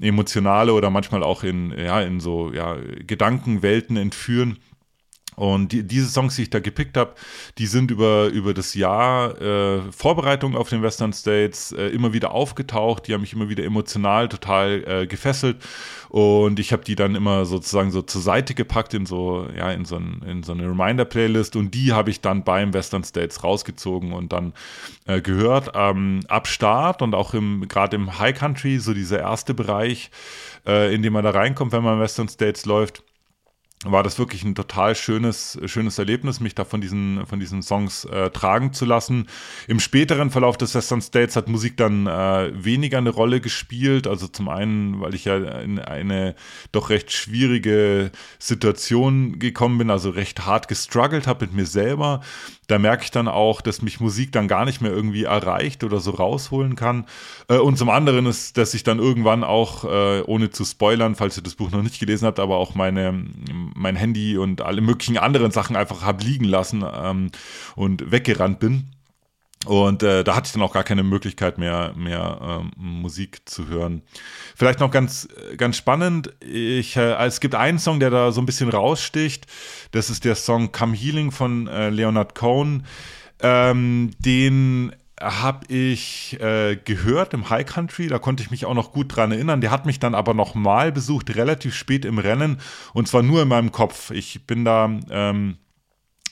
emotionale 0.00 0.72
oder 0.72 0.90
manchmal 0.90 1.22
auch 1.22 1.42
in, 1.42 1.70
ja, 1.70 2.00
in 2.00 2.20
so 2.20 2.52
ja, 2.52 2.76
Gedankenwelten 3.06 3.96
entführen. 3.96 4.58
Und 5.36 5.72
die, 5.72 5.82
diese 5.82 6.08
Songs, 6.08 6.34
die 6.36 6.42
ich 6.42 6.50
da 6.50 6.60
gepickt 6.60 6.96
habe, 6.96 7.14
die 7.58 7.66
sind 7.66 7.90
über, 7.90 8.28
über 8.28 8.54
das 8.54 8.72
Jahr 8.72 9.40
äh, 9.40 9.82
Vorbereitung 9.92 10.56
auf 10.56 10.70
den 10.70 10.82
Western 10.82 11.12
States 11.12 11.72
äh, 11.72 11.88
immer 11.88 12.14
wieder 12.14 12.32
aufgetaucht. 12.32 13.06
Die 13.06 13.12
haben 13.12 13.20
mich 13.20 13.34
immer 13.34 13.50
wieder 13.50 13.62
emotional 13.62 14.28
total 14.28 14.82
äh, 14.86 15.06
gefesselt. 15.06 15.58
Und 16.08 16.58
ich 16.58 16.72
habe 16.72 16.84
die 16.84 16.94
dann 16.94 17.14
immer 17.14 17.44
sozusagen 17.44 17.90
so 17.90 18.00
zur 18.00 18.22
Seite 18.22 18.54
gepackt 18.54 18.94
in 18.94 19.04
so, 19.04 19.46
ja, 19.54 19.70
in 19.72 19.84
so, 19.84 19.96
ein, 19.96 20.22
in 20.26 20.42
so 20.42 20.52
eine 20.52 20.62
Reminder-Playlist. 20.70 21.54
Und 21.54 21.74
die 21.74 21.92
habe 21.92 22.08
ich 22.08 22.22
dann 22.22 22.42
beim 22.42 22.72
Western 22.72 23.04
States 23.04 23.44
rausgezogen 23.44 24.12
und 24.12 24.32
dann 24.32 24.54
äh, 25.04 25.20
gehört. 25.20 25.72
Ähm, 25.74 26.20
ab 26.28 26.48
Start 26.48 27.02
und 27.02 27.14
auch 27.14 27.34
im, 27.34 27.68
gerade 27.68 27.96
im 27.96 28.18
High 28.18 28.38
Country, 28.38 28.78
so 28.78 28.94
dieser 28.94 29.20
erste 29.20 29.52
Bereich, 29.52 30.10
äh, 30.66 30.94
in 30.94 31.02
dem 31.02 31.12
man 31.12 31.24
da 31.24 31.30
reinkommt, 31.30 31.72
wenn 31.72 31.82
man 31.82 32.00
Western 32.00 32.30
States 32.30 32.64
läuft 32.64 33.02
war 33.92 34.02
das 34.02 34.18
wirklich 34.18 34.44
ein 34.44 34.54
total 34.54 34.94
schönes, 34.94 35.58
schönes 35.66 35.98
Erlebnis, 35.98 36.40
mich 36.40 36.54
da 36.54 36.64
von 36.64 36.80
diesen, 36.80 37.26
von 37.26 37.40
diesen 37.40 37.62
Songs 37.62 38.04
äh, 38.04 38.30
tragen 38.30 38.72
zu 38.72 38.84
lassen. 38.84 39.28
Im 39.68 39.80
späteren 39.80 40.30
Verlauf 40.30 40.56
des 40.56 40.74
Western 40.74 41.02
States 41.02 41.36
hat 41.36 41.48
Musik 41.48 41.76
dann 41.76 42.06
äh, 42.06 42.52
weniger 42.54 42.98
eine 42.98 43.10
Rolle 43.10 43.40
gespielt. 43.40 44.06
Also 44.06 44.28
zum 44.28 44.48
einen, 44.48 45.00
weil 45.00 45.14
ich 45.14 45.24
ja 45.24 45.36
in 45.36 45.78
eine 45.78 46.34
doch 46.72 46.90
recht 46.90 47.12
schwierige 47.12 48.10
Situation 48.38 49.38
gekommen 49.38 49.78
bin, 49.78 49.90
also 49.90 50.10
recht 50.10 50.46
hart 50.46 50.68
gestruggelt 50.68 51.26
habe 51.26 51.46
mit 51.46 51.54
mir 51.54 51.66
selber 51.66 52.20
da 52.66 52.78
merke 52.78 53.04
ich 53.04 53.10
dann 53.10 53.28
auch, 53.28 53.60
dass 53.60 53.82
mich 53.82 54.00
Musik 54.00 54.32
dann 54.32 54.48
gar 54.48 54.64
nicht 54.64 54.80
mehr 54.80 54.90
irgendwie 54.90 55.24
erreicht 55.24 55.84
oder 55.84 56.00
so 56.00 56.10
rausholen 56.10 56.74
kann. 56.74 57.06
Äh, 57.48 57.58
und 57.58 57.78
zum 57.78 57.90
anderen 57.90 58.26
ist, 58.26 58.56
dass 58.58 58.74
ich 58.74 58.82
dann 58.82 58.98
irgendwann 58.98 59.44
auch, 59.44 59.84
äh, 59.84 60.22
ohne 60.22 60.50
zu 60.50 60.64
spoilern, 60.64 61.14
falls 61.14 61.36
ihr 61.36 61.42
das 61.42 61.54
Buch 61.54 61.70
noch 61.70 61.82
nicht 61.82 62.00
gelesen 62.00 62.26
habt, 62.26 62.40
aber 62.40 62.56
auch 62.56 62.74
meine, 62.74 63.24
mein 63.76 63.96
Handy 63.96 64.38
und 64.38 64.62
alle 64.62 64.80
möglichen 64.80 65.18
anderen 65.18 65.50
Sachen 65.50 65.76
einfach 65.76 66.02
habe 66.02 66.24
liegen 66.24 66.44
lassen 66.44 66.84
ähm, 66.90 67.30
und 67.74 68.10
weggerannt 68.10 68.58
bin. 68.58 68.90
Und 69.64 70.02
äh, 70.04 70.22
da 70.22 70.36
hatte 70.36 70.46
ich 70.46 70.52
dann 70.52 70.62
auch 70.62 70.72
gar 70.72 70.84
keine 70.84 71.02
Möglichkeit 71.02 71.58
mehr, 71.58 71.92
mehr 71.96 72.38
ähm, 72.40 72.70
Musik 72.76 73.48
zu 73.48 73.66
hören. 73.66 74.02
Vielleicht 74.54 74.78
noch 74.78 74.90
ganz, 74.90 75.28
ganz 75.56 75.76
spannend, 75.76 76.34
ich, 76.40 76.96
äh, 76.96 77.14
es 77.26 77.40
gibt 77.40 77.54
einen 77.56 77.78
Song, 77.78 77.98
der 77.98 78.10
da 78.10 78.30
so 78.30 78.40
ein 78.40 78.46
bisschen 78.46 78.68
raussticht. 78.68 79.46
Das 79.90 80.08
ist 80.08 80.24
der 80.24 80.36
Song 80.36 80.70
Come 80.70 80.94
Healing 80.94 81.32
von 81.32 81.66
äh, 81.66 81.90
Leonard 81.90 82.34
Cohen. 82.36 82.86
Ähm, 83.40 84.12
den 84.18 84.92
habe 85.20 85.66
ich 85.72 86.38
äh, 86.40 86.76
gehört 86.76 87.34
im 87.34 87.48
High 87.48 87.66
Country, 87.66 88.08
da 88.08 88.18
konnte 88.18 88.42
ich 88.42 88.50
mich 88.50 88.66
auch 88.66 88.74
noch 88.74 88.92
gut 88.92 89.16
dran 89.16 89.32
erinnern. 89.32 89.60
Der 89.60 89.70
hat 89.70 89.86
mich 89.86 89.98
dann 89.98 90.14
aber 90.14 90.34
noch 90.34 90.54
mal 90.54 90.92
besucht, 90.92 91.34
relativ 91.34 91.74
spät 91.74 92.04
im 92.04 92.18
Rennen 92.18 92.58
und 92.92 93.08
zwar 93.08 93.22
nur 93.22 93.42
in 93.42 93.48
meinem 93.48 93.72
Kopf. 93.72 94.10
Ich 94.10 94.46
bin 94.46 94.64
da... 94.64 94.90
Ähm, 95.10 95.56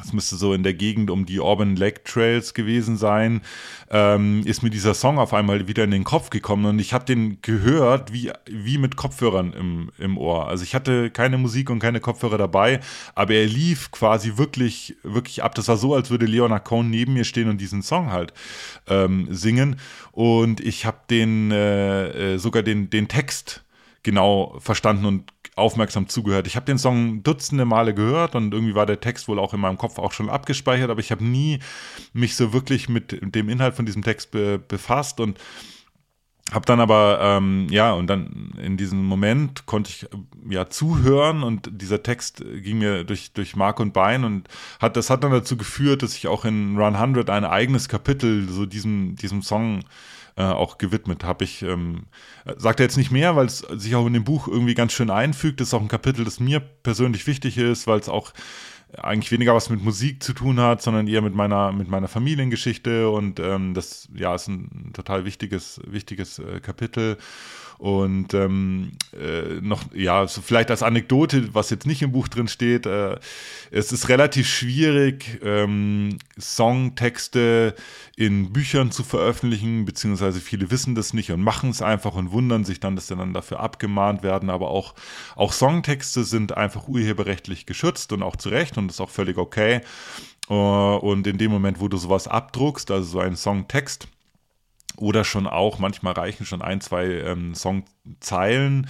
es 0.02 0.12
müsste 0.12 0.36
so 0.36 0.52
in 0.54 0.62
der 0.64 0.74
Gegend 0.74 1.10
um 1.10 1.24
die 1.24 1.38
Auburn 1.38 1.76
Lake 1.76 2.02
Trails 2.02 2.52
gewesen 2.52 2.96
sein, 2.96 3.42
ähm, 3.90 4.42
ist 4.44 4.62
mir 4.62 4.70
dieser 4.70 4.94
Song 4.94 5.18
auf 5.18 5.32
einmal 5.32 5.68
wieder 5.68 5.84
in 5.84 5.92
den 5.92 6.02
Kopf 6.02 6.30
gekommen 6.30 6.64
und 6.66 6.78
ich 6.80 6.92
habe 6.92 7.04
den 7.04 7.40
gehört 7.42 8.12
wie, 8.12 8.32
wie 8.47 8.78
mit 8.78 8.97
Kopfhörern 8.97 9.52
im, 9.52 9.90
im 9.99 10.19
Ohr. 10.19 10.49
Also 10.49 10.64
ich 10.64 10.75
hatte 10.75 11.10
keine 11.10 11.38
Musik 11.38 11.71
und 11.71 11.78
keine 11.78 12.00
Kopfhörer 12.00 12.38
dabei, 12.38 12.80
aber 13.14 13.34
er 13.34 13.47
lief 13.47 13.92
quasi 13.92 14.36
wirklich, 14.36 14.97
wirklich 15.04 15.45
ab. 15.45 15.54
Das 15.54 15.69
war 15.69 15.76
so, 15.76 15.95
als 15.95 16.10
würde 16.10 16.26
Leonard 16.26 16.64
Cohen 16.64 16.90
neben 16.90 17.12
mir 17.14 17.25
stehen 17.25 17.49
und 17.49 17.60
diesen 17.60 17.82
Song 17.82 18.10
halt 18.10 18.32
ähm, 18.88 19.28
singen. 19.30 19.76
Und 20.10 20.60
ich 20.60 20.86
habe 20.86 20.99
den 21.08 21.52
äh, 21.52 22.34
äh 22.34 22.38
sogar 22.38 22.62
den, 22.62 22.90
den 22.90 23.06
Text 23.06 23.64
genau 24.02 24.56
verstanden 24.58 25.06
und 25.06 25.32
aufmerksam 25.56 26.08
zugehört. 26.08 26.47
Ich 26.47 26.56
habe 26.56 26.67
den 26.67 26.78
Song 26.78 27.23
dutzende 27.23 27.64
Male 27.64 27.95
gehört 27.95 28.34
und 28.34 28.52
irgendwie 28.52 28.75
war 28.75 28.86
der 28.86 29.00
Text 29.00 29.28
wohl 29.28 29.38
auch 29.38 29.54
in 29.54 29.60
meinem 29.60 29.78
Kopf 29.78 29.99
auch 29.99 30.12
schon 30.12 30.28
abgespeichert, 30.28 30.90
aber 30.90 31.00
ich 31.00 31.10
habe 31.10 31.25
nie 31.25 31.60
mich 32.12 32.36
so 32.36 32.52
wirklich 32.52 32.88
mit 32.88 33.19
dem 33.34 33.49
Inhalt 33.49 33.75
von 33.75 33.86
diesem 33.86 34.02
Text 34.02 34.30
be 34.30 34.58
befasst 34.58 35.21
und 35.21 35.38
habe 36.52 36.67
dann 36.67 36.78
aber, 36.78 37.21
ähm, 37.23 37.69
ja, 37.71 37.93
und 37.93 38.06
dann 38.06 38.52
in 38.62 38.76
diesem 38.76 39.02
Moment 39.04 39.64
konnte 39.64 39.90
ich 39.90 40.06
ja 40.49 40.69
zuhören 40.69 41.43
und 41.43 41.71
dieser 41.73 42.02
Text 42.02 42.45
ging 42.62 42.78
mir 42.78 43.04
durch, 43.04 43.32
durch 43.32 43.56
Mark 43.56 43.80
und 43.80 43.95
Bein 43.95 44.25
und 44.25 44.49
hat, 44.78 44.97
das 44.97 45.08
hat 45.08 45.25
dann 45.25 45.32
dazu 45.32 45.56
geführt, 45.56 46.02
dass 46.02 46.14
ich 46.14 46.28
auch 46.28 46.45
in 46.45 46.76
Run 46.76 46.97
100 46.97 47.30
ein 47.30 47.45
eigenes 47.45 47.88
Kapitel 47.88 48.47
so 48.49 48.67
diesem, 48.67 49.17
diesem 49.17 49.40
Song 49.43 49.84
äh, 50.36 50.42
auch 50.42 50.78
gewidmet 50.78 51.25
habe. 51.25 51.44
Ich 51.44 51.62
ähm, 51.62 52.06
sagt 52.56 52.80
er 52.80 52.86
jetzt 52.86 52.97
nicht 52.97 53.10
mehr, 53.10 53.36
weil 53.36 53.47
es 53.47 53.58
sich 53.58 53.94
auch 53.94 54.06
in 54.06 54.12
dem 54.12 54.25
Buch 54.25 54.49
irgendwie 54.49 54.75
ganz 54.75 54.92
schön 54.92 55.10
einfügt. 55.10 55.60
Das 55.60 55.68
ist 55.68 55.75
auch 55.75 55.80
ein 55.80 55.88
Kapitel, 55.88 56.25
das 56.25 56.40
mir 56.40 56.60
persönlich 56.60 57.26
wichtig 57.26 57.56
ist, 57.58 57.86
weil 57.86 58.00
es 58.00 58.08
auch 58.08 58.32
eigentlich 58.99 59.32
weniger 59.32 59.54
was 59.54 59.70
mit 59.70 59.82
Musik 59.82 60.23
zu 60.23 60.32
tun 60.32 60.60
hat, 60.60 60.82
sondern 60.82 61.08
eher 61.08 61.23
mit 61.23 61.34
meiner 61.34 61.73
mit 61.73 61.88
meiner 61.88 62.08
Familiengeschichte 62.08 63.08
und 63.10 63.40
ähm, 63.40 63.75
das 63.75 64.08
ja 64.14 64.34
ist 64.34 64.49
ein 64.49 64.90
total 64.92 65.25
wichtiges 65.25 65.80
wichtiges 65.86 66.38
äh, 66.38 66.60
Kapitel 66.60 67.18
und 67.84 68.32
ähm, 68.32 68.92
äh, 69.12 69.60
noch, 69.60 69.82
ja, 69.92 70.26
so 70.26 70.40
vielleicht 70.40 70.70
als 70.70 70.82
Anekdote, 70.82 71.52
was 71.52 71.68
jetzt 71.68 71.86
nicht 71.86 72.00
im 72.00 72.12
Buch 72.12 72.28
drin 72.28 72.49
steht, 72.49 72.86
äh, 72.86 73.18
es 73.70 73.92
ist 73.92 74.08
relativ 74.08 74.49
schwierig, 74.49 75.38
ähm, 75.42 76.16
Songtexte 76.40 77.75
in 78.16 78.54
Büchern 78.54 78.90
zu 78.90 79.04
veröffentlichen, 79.04 79.84
beziehungsweise 79.84 80.40
viele 80.40 80.70
wissen 80.70 80.94
das 80.94 81.12
nicht 81.12 81.30
und 81.30 81.42
machen 81.42 81.68
es 81.68 81.82
einfach 81.82 82.14
und 82.14 82.32
wundern 82.32 82.64
sich 82.64 82.80
dann, 82.80 82.97
dass 82.97 83.08
sie 83.08 83.16
dann 83.16 83.34
dafür 83.34 83.60
abgemahnt 83.60 84.23
werden. 84.23 84.49
Aber 84.49 84.70
auch, 84.70 84.94
auch 85.36 85.52
Songtexte 85.52 86.25
sind 86.25 86.56
einfach 86.56 86.88
urheberrechtlich 86.88 87.66
geschützt 87.66 88.12
und 88.14 88.23
auch 88.23 88.36
zu 88.36 88.49
Recht 88.49 88.78
und 88.78 88.90
ist 88.90 89.02
auch 89.02 89.10
völlig 89.10 89.36
okay. 89.36 89.82
Uh, 90.49 90.97
und 91.02 91.26
in 91.26 91.36
dem 91.36 91.50
Moment, 91.50 91.80
wo 91.80 91.88
du 91.88 91.99
sowas 91.99 92.28
abdruckst, 92.28 92.90
also 92.90 93.06
so 93.06 93.18
einen 93.18 93.36
Songtext, 93.36 94.08
oder 94.97 95.25
schon 95.25 95.47
auch, 95.47 95.78
manchmal 95.78 96.15
reichen 96.15 96.47
schon 96.47 96.63
ein, 96.63 96.80
zwei 96.80 97.07
ähm, 97.07 97.54
Songzeilen, 97.54 98.87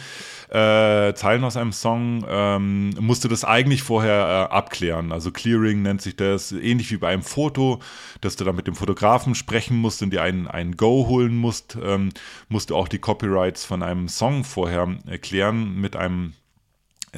äh, 0.49 1.15
Zeilen 1.15 1.45
aus 1.45 1.57
einem 1.57 1.73
Song, 1.73 2.25
ähm, 2.29 2.91
musst 3.01 3.25
du 3.25 3.29
das 3.29 3.45
eigentlich 3.45 3.83
vorher 3.83 4.49
äh, 4.51 4.55
abklären. 4.55 5.13
Also 5.13 5.31
Clearing 5.31 5.83
nennt 5.83 6.03
sich 6.03 6.17
das, 6.17 6.53
ähnlich 6.53 6.91
wie 6.91 6.99
bei 6.99 7.09
einem 7.09 7.23
Foto, 7.23 7.81
dass 8.21 8.37
du 8.37 8.45
da 8.45 8.53
mit 8.53 8.67
dem 8.67 8.75
Fotografen 8.75 9.35
sprechen 9.35 9.77
musst 9.77 10.03
und 10.03 10.11
dir 10.11 10.23
einen, 10.23 10.47
einen 10.47 10.77
Go 10.77 11.07
holen 11.09 11.37
musst, 11.37 11.77
ähm, 11.83 12.11
musst 12.49 12.71
du 12.71 12.77
auch 12.77 12.89
die 12.89 12.99
Copyrights 12.99 13.65
von 13.65 13.83
einem 13.83 14.09
Song 14.09 14.45
vorher 14.45 14.89
erklären 15.07 15.81
mit 15.81 15.97
einem 15.97 16.35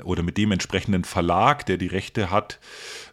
oder 0.05 0.22
mit 0.22 0.37
dem 0.37 0.53
entsprechenden 0.53 1.05
Verlag, 1.05 1.66
der 1.66 1.79
die 1.79 1.87
Rechte 1.87 2.31
hat, 2.31 2.59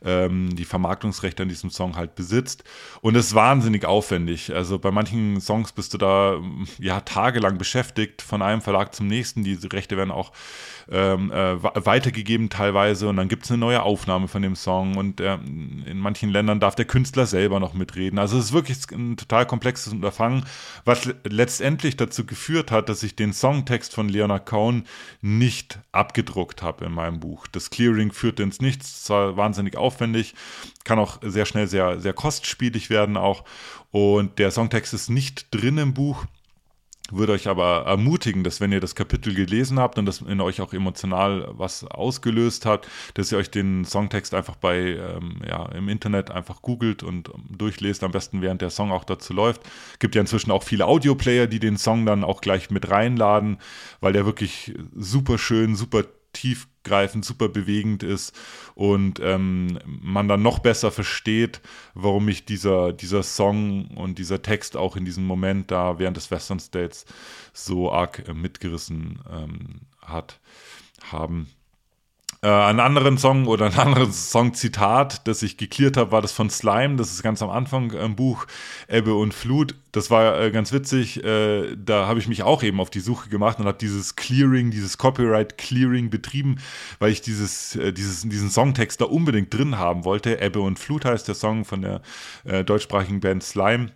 ähm, 0.04 0.56
die 0.56 0.66
Vermarktungsrechte 0.66 1.44
an 1.44 1.50
diesem 1.50 1.70
Song 1.70 1.96
halt 1.96 2.16
besitzt. 2.16 2.63
Und 3.02 3.16
es 3.16 3.28
ist 3.28 3.36
wahnsinnig 3.36 3.86
aufwendig. 3.86 4.54
Also 4.54 4.80
bei 4.80 4.92
manchen 4.92 5.39
Songs 5.42 5.72
bist 5.72 5.94
du 5.94 5.98
da 5.98 6.39
ja 6.80 7.02
tagelang 7.02 7.58
beschäftigt, 7.58 8.22
von 8.22 8.42
einem 8.42 8.62
Verlag 8.62 8.94
zum 8.94 9.08
nächsten. 9.08 9.44
Diese 9.44 9.72
Rechte 9.72 9.98
werden 9.98 10.12
auch 10.12 10.32
ähm, 10.92 11.32
äh, 11.32 11.63
weitergegeben 11.63 12.50
teilweise 12.50 13.08
und 13.08 13.18
dann 13.18 13.28
gibt 13.28 13.46
es 13.46 13.52
eine 13.52 13.60
neue 13.60 13.84
Aufnahme 13.84 14.28
von 14.28 14.42
dem 14.42 14.56
Song 14.56 14.98
und 14.98 15.22
äh, 15.22 15.36
in 15.36 16.00
manchen 16.00 16.30
Ländern 16.30 16.60
darf 16.60 16.76
der 16.76 16.86
Künstler 16.86 17.26
selber 17.26 17.60
noch 17.60 17.74
mitreden. 17.74 18.20
Also 18.20 18.38
es 18.38 18.46
ist 18.46 18.54
wirklich 18.54 18.78
ein 18.92 19.18
total 19.18 19.46
komplexes 19.46 19.94
Unterfangen, 19.94 20.46
was 20.86 21.10
letztendlich 21.24 21.98
dazu 21.98 22.26
geführt 22.26 22.72
hat, 22.72 22.89
dass 22.89 23.04
ich 23.04 23.16
den 23.16 23.34
Songtext 23.34 23.94
von 23.94 24.10
Leonard 24.10 24.46
Cohen 24.46 24.86
nicht 25.22 25.80
abgedruckt 25.92 26.62
habe 26.62 26.86
in 26.86 26.92
meinem 26.92 27.20
Buch. 27.20 27.48
Das 27.48 27.70
Clearing 27.70 28.12
führte 28.12 28.44
ins 28.44 28.62
Nichts, 28.62 29.04
es 29.04 29.10
war 29.10 29.38
wahnsinnig 29.38 29.78
aufwendig, 29.93 30.36
kann 30.84 30.99
auch 30.99 31.19
sehr 31.21 31.45
schnell 31.45 31.67
sehr, 31.67 31.99
sehr 31.99 32.13
kostspielig 32.13 32.89
werden 32.89 33.17
auch 33.17 33.43
und 33.91 34.39
der 34.39 34.51
Songtext 34.51 34.93
ist 34.93 35.10
nicht 35.10 35.47
drin 35.53 35.77
im 35.77 35.93
Buch 35.93 36.25
würde 37.12 37.34
euch 37.34 37.47
aber 37.47 37.84
ermutigen, 37.86 38.43
dass 38.43 38.62
wenn 38.62 38.71
ihr 38.71 38.79
das 38.79 38.95
Kapitel 38.95 39.34
gelesen 39.34 39.79
habt 39.79 39.97
und 39.97 40.06
das 40.06 40.21
in 40.21 40.39
euch 40.41 40.62
auch 40.62 40.73
emotional 40.73 41.47
was 41.51 41.84
ausgelöst 41.84 42.65
hat, 42.65 42.88
dass 43.13 43.32
ihr 43.32 43.38
euch 43.38 43.51
den 43.51 43.86
Songtext 43.86 44.34
einfach 44.34 44.56
bei, 44.56 44.77
ähm, 44.95 45.41
ja, 45.47 45.65
im 45.73 45.89
Internet 45.89 46.32
einfach 46.32 46.62
googelt 46.62 47.03
und 47.03 47.29
durchlest, 47.49 48.03
am 48.03 48.12
besten 48.12 48.41
während 48.41 48.62
der 48.62 48.69
Song 48.69 48.91
auch 48.91 49.03
dazu 49.03 49.34
läuft. 49.34 49.62
Gibt 49.99 50.15
ja 50.15 50.21
inzwischen 50.21 50.51
auch 50.51 50.63
viele 50.63 50.86
Audioplayer, 50.86 51.47
die 51.47 51.60
den 51.60 51.77
Song 51.77 52.06
dann 52.06 52.23
auch 52.23 52.41
gleich 52.41 52.69
mit 52.69 52.89
reinladen, 52.89 53.58
weil 53.99 54.13
der 54.13 54.25
wirklich 54.25 54.73
super 54.95 55.38
schön, 55.38 55.75
super 55.75 56.03
tiefgreifend, 56.84 57.26
super 57.26 57.50
bewegend 57.50 58.04
ist 58.04 58.36
und 58.76 59.19
ähm, 59.22 59.80
man 59.86 60.28
dann 60.28 60.41
noch 60.41 60.60
besser 60.60 60.91
versteht, 60.91 61.62
warum 61.93 62.26
mich 62.26 62.46
dieser, 62.46 62.93
dieser 62.93 63.24
Song 63.24 63.88
und 63.96 64.19
dieser 64.19 64.41
Text 64.41 64.78
auch 64.78 64.96
in 64.96 65.06
diesem 65.06 65.26
Moment 65.26 65.72
da 65.72 66.00
während 66.00 66.17
des 66.17 66.30
Western 66.32 66.60
States 66.60 67.06
so 67.54 67.91
arg 67.91 68.28
äh, 68.28 68.34
mitgerissen 68.34 69.19
ähm, 69.32 69.82
hat, 70.02 70.39
haben. 71.12 71.48
Äh, 72.43 72.49
einen 72.49 72.82
anderen 72.82 73.17
Song 73.17 73.47
oder 73.47 73.67
ein 73.67 73.73
anderes 73.77 74.29
Song-Zitat, 74.29 75.25
das 75.27 75.41
ich 75.43 75.56
geklärt 75.56 75.95
habe, 75.95 76.12
war 76.12 76.21
das 76.21 76.34
von 76.34 76.49
Slime. 76.49 76.97
Das 76.97 77.10
ist 77.12 77.23
ganz 77.23 77.41
am 77.41 77.49
Anfang 77.49 77.91
im 77.91 78.17
Buch 78.17 78.45
Ebbe 78.89 79.15
und 79.15 79.34
Flut. 79.34 79.75
Das 79.93 80.12
war 80.12 80.39
äh, 80.41 80.51
ganz 80.51 80.73
witzig. 80.73 81.23
Äh, 81.23 81.77
da 81.77 82.06
habe 82.06 82.19
ich 82.19 82.27
mich 82.27 82.43
auch 82.43 82.62
eben 82.62 82.82
auf 82.82 82.89
die 82.89 82.99
Suche 82.99 83.29
gemacht 83.29 83.60
und 83.60 83.65
habe 83.65 83.77
dieses 83.77 84.17
Clearing, 84.17 84.71
dieses 84.71 84.97
Copyright-Clearing 84.97 86.10
betrieben, 86.10 86.58
weil 86.99 87.13
ich 87.13 87.21
dieses, 87.21 87.77
äh, 87.77 87.93
dieses, 87.93 88.27
diesen 88.27 88.49
Songtext 88.49 88.99
da 88.99 89.06
unbedingt 89.06 89.53
drin 89.53 89.77
haben 89.77 90.03
wollte. 90.03 90.41
Ebbe 90.41 90.60
und 90.60 90.79
Flut 90.79 91.06
heißt 91.06 91.29
der 91.29 91.36
Song 91.36 91.63
von 91.63 91.82
der 91.82 92.01
äh, 92.43 92.65
deutschsprachigen 92.65 93.21
Band 93.21 93.43
Slime. 93.43 93.91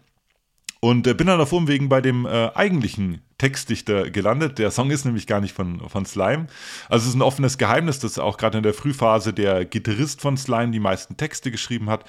Und 0.80 1.06
äh, 1.06 1.14
bin 1.14 1.28
dann 1.28 1.42
auf 1.42 1.52
Umwegen 1.52 1.90
bei 1.90 2.00
dem 2.00 2.26
eigentlichen 2.26 3.27
Textdichter 3.38 4.10
gelandet. 4.10 4.58
Der 4.58 4.72
Song 4.72 4.90
ist 4.90 5.06
nämlich 5.06 5.28
gar 5.28 5.42
nicht 5.42 5.54
von, 5.54 5.88
von 5.90 6.06
Slime. 6.06 6.48
Also 6.90 7.04
es 7.04 7.10
ist 7.10 7.16
ein 7.16 7.22
offenes 7.22 7.58
Geheimnis, 7.58 8.00
dass 8.00 8.18
auch 8.18 8.38
gerade 8.38 8.58
in 8.58 8.64
der 8.64 8.74
Frühphase 8.74 9.32
der 9.32 9.64
Gitarrist 9.66 10.22
von 10.22 10.38
Slime 10.38 10.72
die 10.72 10.80
meisten 10.80 11.18
Texte 11.18 11.52
geschrieben 11.52 11.90
hat 11.90 12.04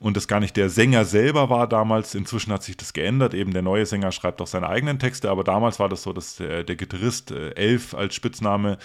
und 0.00 0.16
das 0.16 0.28
gar 0.28 0.40
nicht 0.40 0.56
der 0.56 0.68
Sänger 0.68 1.06
selber 1.06 1.48
war 1.48 1.66
damals. 1.66 2.14
Inzwischen 2.14 2.52
hat 2.52 2.62
sich 2.62 2.76
das 2.76 2.92
geändert. 2.92 3.32
Eben 3.32 3.54
der 3.54 3.62
neue 3.62 3.86
Sänger 3.86 4.12
schreibt 4.12 4.42
auch 4.42 4.46
seine 4.46 4.68
eigenen 4.68 4.98
Texte, 4.98 5.30
aber 5.30 5.44
damals 5.44 5.78
war 5.78 5.88
das 5.88 6.02
so, 6.02 6.12
dass 6.12 6.36
der, 6.36 6.62
der 6.62 6.76
Gitarrist 6.76 7.30
äh, 7.30 7.50
Elf 7.54 7.94
als 7.94 8.14
Spitzname 8.14 8.76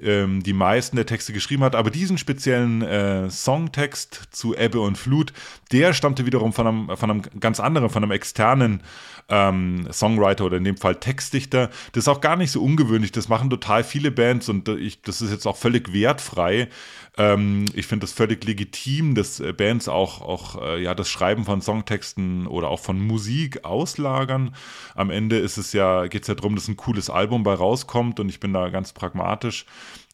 ähm, 0.00 0.42
die 0.42 0.54
meisten 0.54 0.96
der 0.96 1.06
Texte 1.06 1.34
geschrieben 1.34 1.64
hat. 1.64 1.74
Aber 1.74 1.90
diesen 1.90 2.16
speziellen 2.16 2.80
äh, 2.80 3.28
Songtext 3.28 4.28
zu 4.30 4.56
Ebbe 4.56 4.80
und 4.80 4.96
Flut, 4.96 5.34
der 5.70 5.92
stammte 5.92 6.24
wiederum 6.24 6.54
von 6.54 6.66
einem, 6.66 6.96
von 6.96 7.10
einem 7.10 7.22
ganz 7.40 7.60
anderen, 7.60 7.90
von 7.90 8.02
einem 8.02 8.12
externen 8.12 8.82
ähm, 9.28 9.88
Songwriter 9.92 10.44
oder 10.44 10.56
in 10.56 10.64
dem 10.64 10.76
Fall 10.76 10.94
Textdichter. 11.26 11.70
Das 11.92 12.04
ist 12.04 12.08
auch 12.08 12.20
gar 12.20 12.36
nicht 12.36 12.50
so 12.50 12.62
ungewöhnlich. 12.62 13.12
Das 13.12 13.28
machen 13.28 13.50
total 13.50 13.84
viele 13.84 14.10
Bands 14.10 14.48
und 14.48 14.68
ich, 14.68 15.02
das 15.02 15.20
ist 15.20 15.30
jetzt 15.30 15.46
auch 15.46 15.56
völlig 15.56 15.92
wertfrei. 15.92 16.68
Ähm, 17.16 17.64
ich 17.74 17.86
finde 17.86 18.04
das 18.04 18.12
völlig 18.12 18.44
legitim, 18.44 19.14
dass 19.14 19.40
äh, 19.40 19.52
Bands 19.52 19.88
auch, 19.88 20.20
auch 20.20 20.62
äh, 20.62 20.82
ja, 20.82 20.94
das 20.94 21.08
Schreiben 21.08 21.44
von 21.44 21.60
Songtexten 21.60 22.46
oder 22.46 22.68
auch 22.68 22.80
von 22.80 23.00
Musik 23.00 23.64
auslagern. 23.64 24.54
Am 24.94 25.10
Ende 25.10 25.38
ist 25.38 25.56
es 25.56 25.72
ja, 25.72 26.06
geht 26.06 26.22
es 26.22 26.28
ja 26.28 26.34
darum, 26.34 26.54
dass 26.54 26.68
ein 26.68 26.76
cooles 26.76 27.10
Album 27.10 27.42
bei 27.42 27.54
rauskommt 27.54 28.20
und 28.20 28.28
ich 28.28 28.40
bin 28.40 28.52
da 28.52 28.68
ganz 28.68 28.92
pragmatisch 28.92 29.66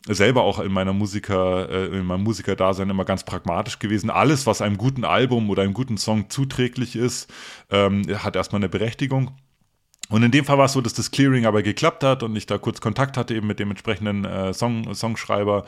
selber 0.09 0.43
auch 0.43 0.59
in 0.59 0.73
meiner 0.73 0.93
Musiker, 0.93 1.69
äh, 1.69 1.87
in 1.97 2.05
meinem 2.05 2.25
Musikerdasein 2.25 2.91
immer 2.91 3.05
ganz 3.05 3.25
pragmatisch 3.25 3.79
gewesen. 3.79 4.11
Alles, 4.11 4.47
was 4.47 4.61
einem 4.61 4.77
guten 4.77 5.05
Album 5.05 5.49
oder 5.49 5.63
einem 5.63 5.75
guten 5.75 5.97
Song 5.97 6.29
zuträglich 6.29 6.97
ist, 6.97 7.33
ähm, 7.71 8.03
hat 8.19 8.35
erstmal 8.35 8.59
eine 8.59 8.69
Berechtigung. 8.69 9.31
Und 10.13 10.23
in 10.23 10.31
dem 10.31 10.45
Fall 10.45 10.59
war 10.59 10.67
es 10.67 10.75
so, 10.75 10.83
dass 10.83 10.93
das 10.93 11.11
Clearing 11.11 11.47
aber 11.47 11.63
geklappt 11.63 12.05
hat 12.05 12.23
und 12.23 12.37
ich 12.37 12.45
da 12.45 12.59
kurz 12.59 12.83
Kontakt 12.83 13.17
hatte 13.17 13.35
eben 13.35 13.47
mit 13.47 13.59
dem 13.59 13.71
entsprechenden 13.71 14.27
äh, 14.27 14.53
Song, 14.53 14.95
Songschreiber, 14.95 15.65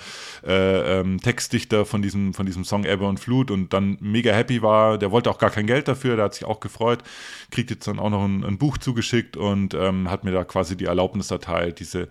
äh, 0.47 1.01
ähm, 1.01 1.19
Textdichter 1.19 1.87
von 1.87 2.03
diesem, 2.03 2.35
von 2.35 2.45
diesem 2.45 2.65
Song 2.65 2.85
Ebbe 2.85 3.07
und 3.07 3.19
Flut 3.19 3.51
und 3.51 3.73
dann 3.73 3.97
mega 4.01 4.33
happy 4.33 4.61
war. 4.61 4.99
Der 4.99 5.11
wollte 5.11 5.31
auch 5.31 5.39
gar 5.39 5.51
kein 5.51 5.67
Geld 5.67 5.89
dafür, 5.89 6.17
der 6.17 6.27
hat 6.27 6.35
sich 6.35 6.45
auch 6.45 6.61
gefreut, 6.61 7.03
kriegt 7.51 7.71
jetzt 7.71 7.89
dann 7.89 7.99
auch 7.99 8.11
noch 8.11 8.23
ein, 8.23 8.45
ein 8.45 8.59
Buch 8.59 8.77
zugeschickt 8.77 9.39
und 9.39 9.73
ähm, 9.73 10.11
hat 10.11 10.25
mir 10.25 10.33
da 10.33 10.45
quasi 10.45 10.77
die 10.77 10.85
Erlaubnis 10.85 11.31
erteilt, 11.31 11.81
diese 11.81 12.09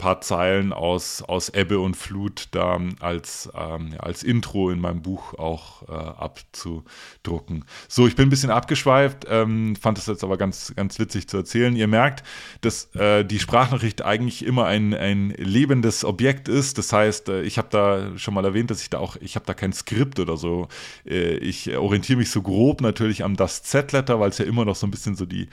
paar 0.00 0.20
Zeilen 0.22 0.72
aus, 0.72 1.22
aus 1.22 1.50
Ebbe 1.50 1.78
und 1.78 1.94
Flut 1.94 2.48
da 2.52 2.80
als, 3.00 3.50
ähm, 3.54 3.94
als 3.98 4.22
Intro 4.22 4.70
in 4.70 4.80
meinem 4.80 5.02
Buch 5.02 5.34
auch 5.34 5.88
äh, 5.88 5.92
abzudrucken. 5.92 7.64
So, 7.86 8.06
ich 8.06 8.16
bin 8.16 8.26
ein 8.26 8.30
bisschen 8.30 8.50
abgeschweift, 8.50 9.26
ähm, 9.28 9.76
fand 9.76 9.98
es 9.98 10.06
jetzt 10.06 10.24
aber 10.24 10.38
ganz, 10.38 10.72
ganz 10.74 10.98
witzig 10.98 11.28
zu 11.28 11.36
erzählen. 11.36 11.69
Ihr 11.76 11.86
merkt, 11.86 12.22
dass 12.60 12.94
äh, 12.94 13.24
die 13.24 13.38
Sprachnachricht 13.38 14.02
eigentlich 14.02 14.44
immer 14.44 14.66
ein, 14.66 14.94
ein 14.94 15.30
lebendes 15.36 16.04
Objekt 16.04 16.48
ist. 16.48 16.78
Das 16.78 16.92
heißt, 16.92 17.28
äh, 17.28 17.42
ich 17.42 17.58
habe 17.58 17.68
da 17.70 18.18
schon 18.18 18.34
mal 18.34 18.44
erwähnt, 18.44 18.70
dass 18.70 18.82
ich 18.82 18.90
da 18.90 18.98
auch, 18.98 19.16
ich 19.20 19.34
habe 19.34 19.46
da 19.46 19.54
kein 19.54 19.72
Skript 19.72 20.18
oder 20.18 20.36
so. 20.36 20.68
Äh, 21.06 21.36
ich 21.36 21.76
orientiere 21.76 22.18
mich 22.18 22.30
so 22.30 22.42
grob 22.42 22.80
natürlich 22.80 23.24
am 23.24 23.36
das 23.36 23.62
Z-Letter, 23.62 24.20
weil 24.20 24.30
es 24.30 24.38
ja 24.38 24.44
immer 24.44 24.64
noch 24.64 24.76
so 24.76 24.86
ein 24.86 24.90
bisschen 24.90 25.14
so 25.14 25.26
die, 25.26 25.48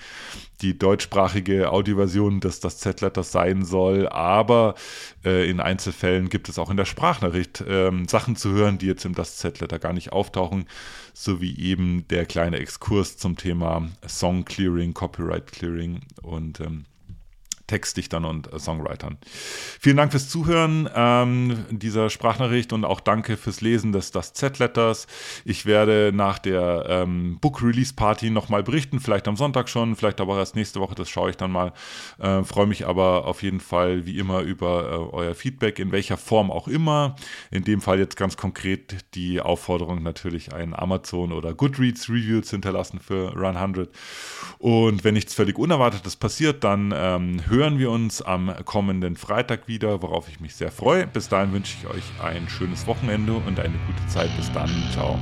die 0.62 0.78
deutschsprachige 0.78 1.72
Audioversion 1.72 2.40
des 2.40 2.60
das 2.60 2.80
Z-Letters 2.80 3.32
sein 3.32 3.64
soll. 3.64 4.08
Aber 4.08 4.76
äh, 5.24 5.50
in 5.50 5.60
Einzelfällen 5.60 6.30
gibt 6.30 6.50
es 6.50 6.60
auch 6.60 6.70
in 6.70 6.78
der 6.78 6.86
Sprachnachricht 6.86 7.64
ähm, 7.68 8.08
Sachen 8.08 8.36
zu 8.36 8.52
hören, 8.52 8.78
die 8.78 8.88
jetzt 8.88 9.06
im 9.06 9.16
das 9.16 9.38
Z-Letter 9.38 9.80
gar 9.80 9.94
nicht 9.94 10.12
auftauchen, 10.12 10.66
sowie 11.18 11.58
eben 11.58 12.08
der 12.10 12.28
kleine 12.28 12.58
Exkurs 12.58 13.18
zum 13.18 13.38
Thema 13.38 13.90
Song 14.08 14.46
Clearing, 14.46 14.94
Copyright 14.94 15.48
Clearing 15.48 16.02
und 16.22 16.60
ähm, 16.60 16.86
Textdichtern 17.68 18.26
und 18.26 18.52
äh, 18.52 18.60
Songwritern. 18.60 19.18
Vielen 19.80 19.98
Dank 19.98 20.12
fürs 20.12 20.30
Zuhören 20.30 20.90
ähm, 20.96 21.66
dieser 21.70 22.10
Sprachnachricht 22.10 22.74
und 22.74 22.86
auch 22.86 23.00
danke 23.00 23.38
fürs 23.38 23.62
Lesen 23.62 23.92
des 23.92 24.12
das 24.12 24.34
Z-Letters. 24.34 25.08
Ich 25.46 25.66
werde 25.66 26.12
nach 26.14 26.40
der 26.40 26.86
ähm, 26.88 27.38
Book 27.40 27.62
Release 27.62 27.94
Party 27.94 28.30
nochmal 28.30 28.64
berichten, 28.64 29.00
vielleicht 29.00 29.28
am 29.28 29.36
Sonntag 29.36 29.70
schon, 29.70 29.96
vielleicht 29.96 30.22
aber 30.22 30.38
erst 30.38 30.56
nächste 30.56 30.80
Woche, 30.80 30.96
das 30.96 31.10
schaue 31.10 31.30
ich 31.30 31.38
dann 31.38 31.52
mal. 31.52 31.74
Äh, 32.20 32.44
Freue 32.44 32.68
mich 32.68 32.88
aber 32.88 33.26
auf 33.26 33.44
jeden 33.44 33.60
Fall 33.60 34.06
wie 34.06 34.18
immer 34.18 34.42
über 34.42 34.92
äh, 34.92 35.16
euer 35.16 35.36
Feedback, 35.36 35.80
in 35.80 35.92
welcher 35.92 36.18
Form 36.18 36.52
auch 36.52 36.68
immer. 36.68 37.16
In 37.52 37.64
dem 37.64 37.82
Fall 37.82 38.00
jetzt 38.00 38.16
ganz 38.16 38.38
konkret 38.38 39.14
die 39.14 39.42
Aufforderung 39.42 40.02
natürlich 40.04 40.54
ein 40.54 40.74
Amazon 40.74 41.32
oder 41.32 41.54
Goodreads 41.54 42.10
Review 42.10 42.42
zu 42.42 42.52
hinterlassen 42.52 43.00
für 43.00 43.34
Run 43.34 43.58
100. 43.58 43.90
Und 44.60 45.04
wenn 45.04 45.14
nichts 45.14 45.34
völlig 45.34 45.58
Unerwartetes 45.58 46.16
passiert, 46.16 46.64
dann 46.64 46.94
ähm, 46.96 47.42
hören 47.58 47.80
wir 47.80 47.90
uns 47.90 48.22
am 48.22 48.54
kommenden 48.66 49.16
Freitag 49.16 49.68
wieder, 49.68 50.04
worauf 50.04 50.30
ich 50.30 50.40
mich 50.40 50.56
sehr 50.56 50.72
freue. 50.72 51.08
Bis 51.08 51.28
dahin 51.28 51.54
wünsche 51.54 51.76
ich 51.80 51.88
euch 51.88 52.04
ein 52.24 52.48
schönes 52.48 52.86
Wochenende 52.86 53.34
und 53.34 53.60
eine 53.60 53.74
gute 53.88 54.08
Zeit. 54.08 54.30
Bis 54.38 54.52
dann. 54.54 54.70
Ciao. 54.94 55.18